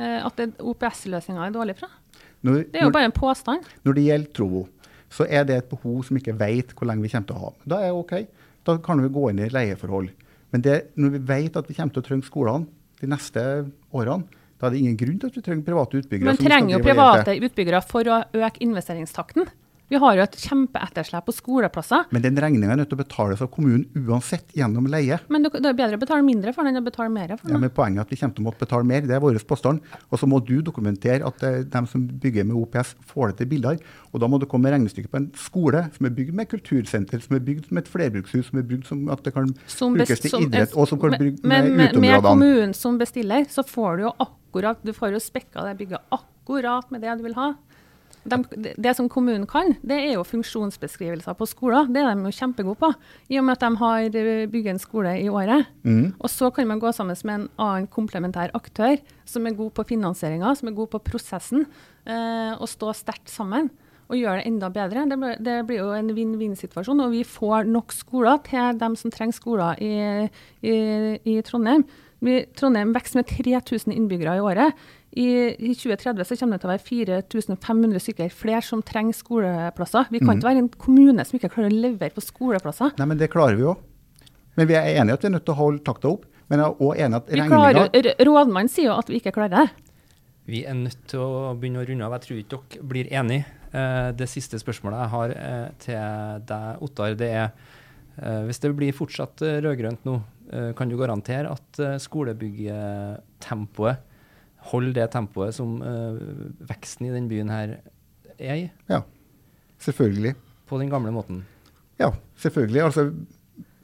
eh, 0.00 0.24
at 0.24 0.62
OPS-løsninga 0.72 1.44
er 1.44 1.54
dårlig 1.54 1.76
fra? 1.76 1.90
når, 2.40 2.64
Det 2.72 2.80
er 2.80 2.86
jo 2.86 2.88
når, 2.88 2.96
bare 2.96 3.10
en 3.10 3.16
påstand. 3.16 3.68
når 3.84 3.98
det 3.98 4.06
gjelder 4.06 4.32
Trovo, 4.38 4.62
så 5.12 5.26
er 5.28 5.44
det 5.46 5.58
et 5.60 5.68
behov 5.70 6.02
som 6.08 6.18
ikke 6.18 6.34
vet 6.40 6.72
hvor 6.74 6.88
lenge 6.88 7.04
vi 7.04 7.12
kommer 7.12 7.28
til 7.28 7.36
å 7.36 7.44
ha. 7.44 7.52
Da 7.68 7.82
er 7.84 7.92
det 7.92 8.00
OK. 8.00 8.14
Da 8.66 8.78
kan 8.82 9.02
vi 9.04 9.12
gå 9.12 9.28
inn 9.30 9.44
i 9.44 9.50
leieforhold. 9.52 10.10
Men 10.50 10.64
det, 10.64 10.78
når 10.96 11.14
vi 11.14 11.20
vet 11.28 11.58
at 11.60 11.68
vi 11.68 11.76
kommer 11.76 11.94
til 11.94 12.02
å 12.02 12.06
trenge 12.08 12.26
skolene 12.26 12.66
de 13.00 13.10
neste 13.10 13.44
årene, 13.92 14.26
da 14.56 14.68
er 14.68 14.72
det 14.72 14.80
ingen 14.80 14.96
grunn 14.96 15.18
til 15.20 15.28
at 15.28 15.36
vi 15.36 15.44
trenger 15.44 15.66
private 15.66 16.00
utbyggere. 16.00 16.30
Men 16.30 16.38
trenger 16.40 16.76
jo 16.76 16.82
private 16.84 17.34
utbyggere 17.44 17.82
for 17.84 18.08
å 18.08 18.20
øke 18.40 18.62
investeringstakten. 18.64 19.50
Vi 19.86 19.98
har 20.02 20.16
jo 20.18 20.22
et 20.24 20.36
kjempeetterslep 20.42 21.28
på 21.28 21.32
skoleplasser. 21.36 22.08
Men 22.10 22.24
den 22.24 22.38
regninga 22.42 22.72
er 22.74 22.80
nødt 22.80 22.88
til 22.90 22.98
å 22.98 23.02
betales 23.04 23.42
av 23.44 23.50
kommunen 23.54 23.84
uansett 23.94 24.50
gjennom 24.58 24.88
leie. 24.90 25.20
Men 25.30 25.46
det 25.46 25.52
er 25.60 25.76
bedre 25.78 25.98
å 25.98 26.02
betale 26.02 26.26
mindre 26.26 26.50
for 26.56 26.66
den 26.66 26.74
enn 26.74 26.82
å 26.82 26.86
betale 26.88 27.12
mer 27.14 27.36
for 27.36 27.46
den. 27.46 27.54
Ja, 27.54 27.60
men 27.62 27.70
Poenget 27.76 28.02
er 28.02 28.08
at 28.08 28.14
vi 28.14 28.18
kommer 28.18 28.34
til 28.34 28.42
å 28.42 28.46
måtte 28.48 28.64
betale 28.64 28.88
mer. 28.88 29.04
Det 29.06 29.14
er 29.14 29.22
vår 29.22 29.38
påstand. 29.46 29.84
Og 30.10 30.18
så 30.18 30.26
må 30.26 30.40
du 30.42 30.56
dokumentere 30.66 31.22
at 31.28 31.44
eh, 31.46 31.60
de 31.70 31.82
som 31.92 32.02
bygger 32.24 32.48
med 32.48 32.58
OPS, 32.58 32.96
får 33.12 33.30
det 33.30 33.38
til 33.42 33.50
billigere. 33.52 33.94
Og 34.10 34.24
da 34.24 34.30
må 34.32 34.40
du 34.42 34.48
komme 34.50 34.66
med 34.66 34.74
regnestykket 34.74 35.12
på 35.12 35.20
en 35.20 35.28
skole 35.38 35.84
som 35.94 36.08
er 36.10 36.16
bygd 36.18 36.34
med 36.34 36.50
kultursenter, 36.50 37.22
som 37.22 37.38
er 37.38 37.44
bygd 37.46 37.68
som 37.70 37.78
et 37.78 37.92
flerbrukshus, 37.92 38.50
som 38.50 38.58
er 38.58 38.66
bygd 38.66 38.90
som 38.90 39.06
at 39.14 39.22
det 39.22 39.34
kan 39.36 39.54
Som 39.70 39.94
brukes 39.94 40.24
til 40.24 40.48
idrett, 40.48 40.74
og 40.74 40.90
som 40.90 40.98
kan 40.98 41.14
brukes 41.14 41.44
med, 41.44 41.70
med 41.70 41.76
med 41.76 41.92
uteområdene. 41.92 42.26
kommunen 42.26 42.74
som 42.74 42.98
bestiller, 42.98 43.46
så 43.52 43.62
får 43.62 44.00
du 44.00 44.06
jo 44.08 44.16
akkurat 44.18 44.82
Du 44.82 44.90
får 44.96 45.14
jo 45.14 45.22
spekka 45.22 45.62
det 45.68 45.76
bygget 45.78 46.10
akkurat 46.10 46.90
med 46.90 47.06
det 47.06 47.18
du 47.20 47.26
vil 47.28 47.38
ha. 47.38 47.52
De, 48.26 48.38
det, 48.74 48.92
som 48.98 49.08
kommunen 49.12 49.46
kan, 49.48 49.74
det 49.86 49.96
er 50.08 50.12
jo 50.16 50.26
funksjonsbeskrivelser 50.26 51.36
på 51.38 51.48
skoler. 51.48 51.88
Det 51.92 52.02
er 52.02 52.12
de 52.12 52.26
jo 52.26 52.34
kjempegode 52.34 52.80
på, 52.80 52.92
i 53.30 53.38
og 53.40 53.46
med 53.46 53.56
at 53.56 53.64
de 53.64 53.82
har 53.82 54.08
bygd 54.12 54.66
bygget 54.66 54.74
en 54.74 54.82
skole 54.82 55.14
i 55.20 55.28
året. 55.28 55.66
Mm. 55.84 56.14
Og 56.18 56.30
så 56.30 56.50
kan 56.50 56.66
man 56.66 56.80
gå 56.80 56.92
sammen 56.92 57.16
med 57.24 57.34
en 57.34 57.48
annen 57.58 57.86
komplementær 57.86 58.54
aktør 58.54 58.98
som 59.24 59.46
er 59.46 59.56
god 59.56 59.72
på 59.76 59.86
finansieringa, 59.86 60.54
som 60.54 60.68
er 60.68 60.76
god 60.76 60.90
på 60.94 61.02
prosessen, 61.06 61.66
eh, 62.06 62.54
og 62.58 62.68
stå 62.68 62.92
sterkt 62.94 63.30
sammen. 63.30 63.70
Og 64.06 64.20
gjøre 64.20 64.38
det 64.38 64.46
enda 64.46 64.68
bedre. 64.70 65.02
Det 65.10 65.18
blir, 65.18 65.38
det 65.42 65.54
blir 65.66 65.80
jo 65.80 65.90
en 65.90 66.12
vinn-vinn-situasjon. 66.14 67.00
Og 67.02 67.10
vi 67.10 67.24
får 67.26 67.66
nok 67.66 67.90
skoler 67.90 68.38
til 68.46 68.78
dem 68.78 68.94
som 68.94 69.10
trenger 69.10 69.34
skoler 69.34 69.82
i, 69.82 70.28
i, 70.62 70.76
i 71.26 71.40
Trondheim. 71.42 71.82
Vi, 72.24 72.46
Trondheim 72.56 72.94
vokser 72.96 73.20
med 73.20 73.26
3000 73.28 73.92
innbyggere 73.92 74.36
i 74.38 74.40
året. 74.40 74.72
I, 75.16 75.26
I 75.56 75.72
2030 75.76 76.24
så 76.24 76.36
kommer 76.40 76.56
det 76.56 76.62
til 76.64 76.70
å 76.70 76.72
være 76.74 76.84
4500 76.86 78.00
stykker 78.04 78.32
flere 78.32 78.62
som 78.64 78.82
trenger 78.84 79.16
skoleplasser. 79.16 80.08
Vi 80.12 80.18
kan 80.20 80.28
Mm. 80.34 80.38
ikke 80.38 80.48
være 80.48 80.62
en 80.64 80.68
kommune 80.68 81.24
som 81.24 81.38
ikke 81.38 81.52
klarer 81.52 81.70
å 81.70 81.80
levere 81.82 82.10
på 82.16 82.24
skoleplasser. 82.24 82.96
Nei, 82.98 83.06
men 83.06 83.18
det 83.18 83.30
klarer 83.30 83.56
vi 83.56 83.62
jo. 83.62 83.76
Men 84.56 84.68
vi 84.68 84.74
er 84.74 85.00
enige 85.00 85.12
at 85.12 85.22
vi 85.22 85.28
er 85.28 85.34
nødt 85.36 85.44
til 85.44 85.54
å 85.54 85.60
holde 85.60 85.84
takta 85.84 86.08
opp. 86.08 86.24
Men 86.48 86.60
jeg 86.60 86.66
er 86.68 86.84
òg 86.86 87.00
enig 87.02 87.16
at 87.16 87.26
Vi 87.28 87.40
klarer, 87.40 87.88
regninga 87.90 88.26
rådmannen 88.28 88.68
sier 88.70 88.86
jo 88.86 88.98
at 88.98 89.08
vi 89.10 89.18
ikke 89.20 89.32
klarer 89.34 89.50
det. 89.56 89.70
Vi 90.46 90.64
er 90.64 90.74
nødt 90.78 91.00
til 91.10 91.18
å 91.20 91.54
begynne 91.58 91.82
å 91.82 91.88
runde 91.88 92.04
av. 92.06 92.12
Jeg 92.12 92.22
tror 92.22 92.38
ikke 92.38 92.78
dere 92.78 92.88
blir 92.88 93.08
enige. 93.10 93.44
Eh, 93.74 94.12
det 94.12 94.28
siste 94.30 94.60
spørsmålet 94.62 95.00
jeg 95.00 95.10
har 95.10 95.30
eh, 95.36 95.68
til 95.82 96.44
deg, 96.46 96.82
Ottar, 96.86 97.16
det 97.18 97.30
er 97.34 97.50
eh, 98.22 98.44
hvis 98.46 98.60
det 98.62 98.70
blir 98.78 98.92
fortsatt 98.94 99.42
rød-grønt 99.42 100.04
nå, 100.06 100.20
kan 100.78 100.88
du 100.88 100.96
garantere 101.00 101.50
at 101.52 101.80
uh, 101.82 101.96
skolebyggetempoet 101.98 103.96
holder 104.72 104.92
det 104.96 105.10
tempoet 105.12 105.54
som 105.54 105.76
eh, 105.86 106.16
veksten 106.66 107.06
i 107.06 107.12
den 107.14 107.28
byen 107.30 107.50
her 107.52 107.76
er 108.38 108.54
i, 108.58 108.64
Ja, 108.90 108.98
selvfølgelig. 109.78 110.32
på 110.66 110.78
den 110.80 110.90
gamle 110.90 111.12
måten? 111.14 111.44
Ja, 112.00 112.08
selvfølgelig. 112.42 112.82
Altså, 112.82 113.04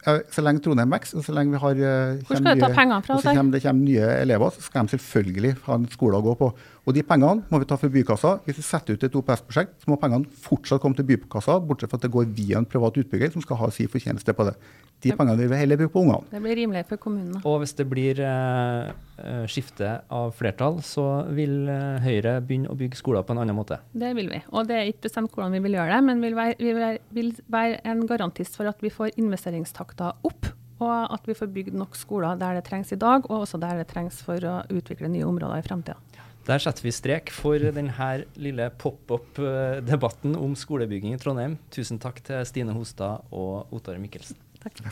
eh, 0.06 0.18
så 0.34 0.42
lenge 0.42 0.60
Trondheim 0.64 0.90
vokser, 0.90 1.18
og 1.20 1.24
så 1.24 1.32
lenge 1.36 1.54
vi 1.54 1.58
har 1.62 1.70
eh, 1.70 2.16
Hvor 2.26 2.34
kommer 2.34 2.40
skal 2.42 2.56
du 2.58 2.60
ta 2.64 2.68
nye- 2.68 2.74
pengene 2.80 3.02
fra? 3.06 3.14
og 3.14 3.22
så 3.22 3.34
kommer 3.36 3.52
det 3.54 3.62
kommer 3.62 3.84
nye 3.86 4.08
elever, 4.24 4.50
så 4.50 4.60
skal 4.66 4.82
de 4.82 4.88
selvfølgelig 4.96 5.54
ha 5.68 5.74
en 5.78 5.86
skole 5.94 6.18
å 6.18 6.26
gå 6.26 6.34
på. 6.42 6.50
Og 6.82 6.96
de 6.96 7.02
pengene 7.06 7.44
må 7.46 7.60
vi 7.62 7.66
ta 7.70 7.76
fra 7.78 7.90
bykassa. 7.92 8.36
Hvis 8.42 8.58
vi 8.58 8.64
setter 8.66 8.96
ut 8.96 9.04
et 9.06 9.18
OPS-prosjekt, 9.18 9.76
så 9.84 9.90
må 9.90 9.98
pengene 10.02 10.26
fortsatt 10.42 10.82
komme 10.82 10.98
til 10.98 11.06
bykassa, 11.06 11.60
bortsett 11.62 11.92
fra 11.92 12.00
at 12.00 12.06
det 12.08 12.10
går 12.14 12.32
via 12.34 12.58
en 12.58 12.66
privat 12.66 12.96
utbygger 12.98 13.30
som 13.34 13.44
skal 13.44 13.60
ha 13.60 13.68
sin 13.74 13.90
fortjeneste 13.92 14.34
på 14.34 14.46
det. 14.48 14.56
De 15.02 15.12
pengene 15.18 15.38
vil 15.38 15.50
vi 15.50 15.58
heller 15.60 15.78
bruke 15.78 15.92
på 15.94 16.02
ungene. 16.02 16.26
Det 16.30 16.40
blir 16.42 16.58
rimeligere 16.58 16.88
for 16.90 17.02
kommunene. 17.02 17.42
Og 17.46 17.60
hvis 17.62 17.74
det 17.78 17.86
blir 17.90 18.18
eh, 18.22 18.90
eh, 19.22 19.44
skifte 19.50 19.92
av 20.14 20.34
flertall, 20.38 20.80
så 20.86 21.06
vil 21.34 21.70
eh, 21.70 22.02
Høyre 22.02 22.36
begynne 22.42 22.70
å 22.70 22.78
bygge 22.78 22.98
skoler 22.98 23.26
på 23.26 23.34
en 23.34 23.42
annen 23.42 23.58
måte. 23.58 23.78
Det 23.94 24.10
vil 24.18 24.30
vi. 24.30 24.42
Og 24.50 24.66
det 24.70 24.78
er 24.78 24.90
ikke 24.90 25.08
bestemt 25.08 25.34
hvordan 25.34 25.54
vi 25.54 25.62
vil 25.66 25.78
gjøre 25.78 25.96
det, 25.96 26.00
men 26.06 26.22
vil 26.26 26.38
være, 26.38 26.58
vi 26.58 26.70
vil 26.70 26.82
være, 26.82 27.02
vil 27.14 27.32
være 27.54 27.78
en 27.94 28.02
garantist 28.10 28.58
for 28.58 28.70
at 28.70 28.82
vi 28.82 28.90
får 28.94 29.14
investeringstakta 29.22 30.16
opp, 30.26 30.50
og 30.82 31.14
at 31.14 31.26
vi 31.30 31.38
får 31.38 31.50
bygd 31.54 31.78
nok 31.78 31.94
skoler 31.98 32.38
der 32.38 32.58
det 32.58 32.66
trengs 32.66 32.90
i 32.94 32.98
dag, 32.98 33.26
og 33.30 33.44
også 33.44 33.62
der 33.62 33.82
det 33.82 33.90
trengs 33.90 34.18
for 34.26 34.42
å 34.50 34.60
utvikle 34.70 35.10
nye 35.10 35.26
områder 35.26 35.62
i 35.62 35.66
fremtida. 35.66 35.98
Der 36.42 36.58
setter 36.58 36.82
vi 36.82 36.90
strek 36.90 37.30
for 37.30 37.62
denne 37.62 38.08
lille 38.34 38.66
pop-up-debatten 38.82 40.34
om 40.34 40.56
skolebygging 40.58 41.14
i 41.14 41.20
Trondheim. 41.22 41.54
Tusen 41.70 42.00
takk 42.02 42.18
til 42.26 42.42
Stine 42.48 42.74
Hostad 42.74 43.22
og 43.30 43.70
Ottar 43.70 44.00
Mikkelsen. 44.02 44.40
Takk. 44.62 44.82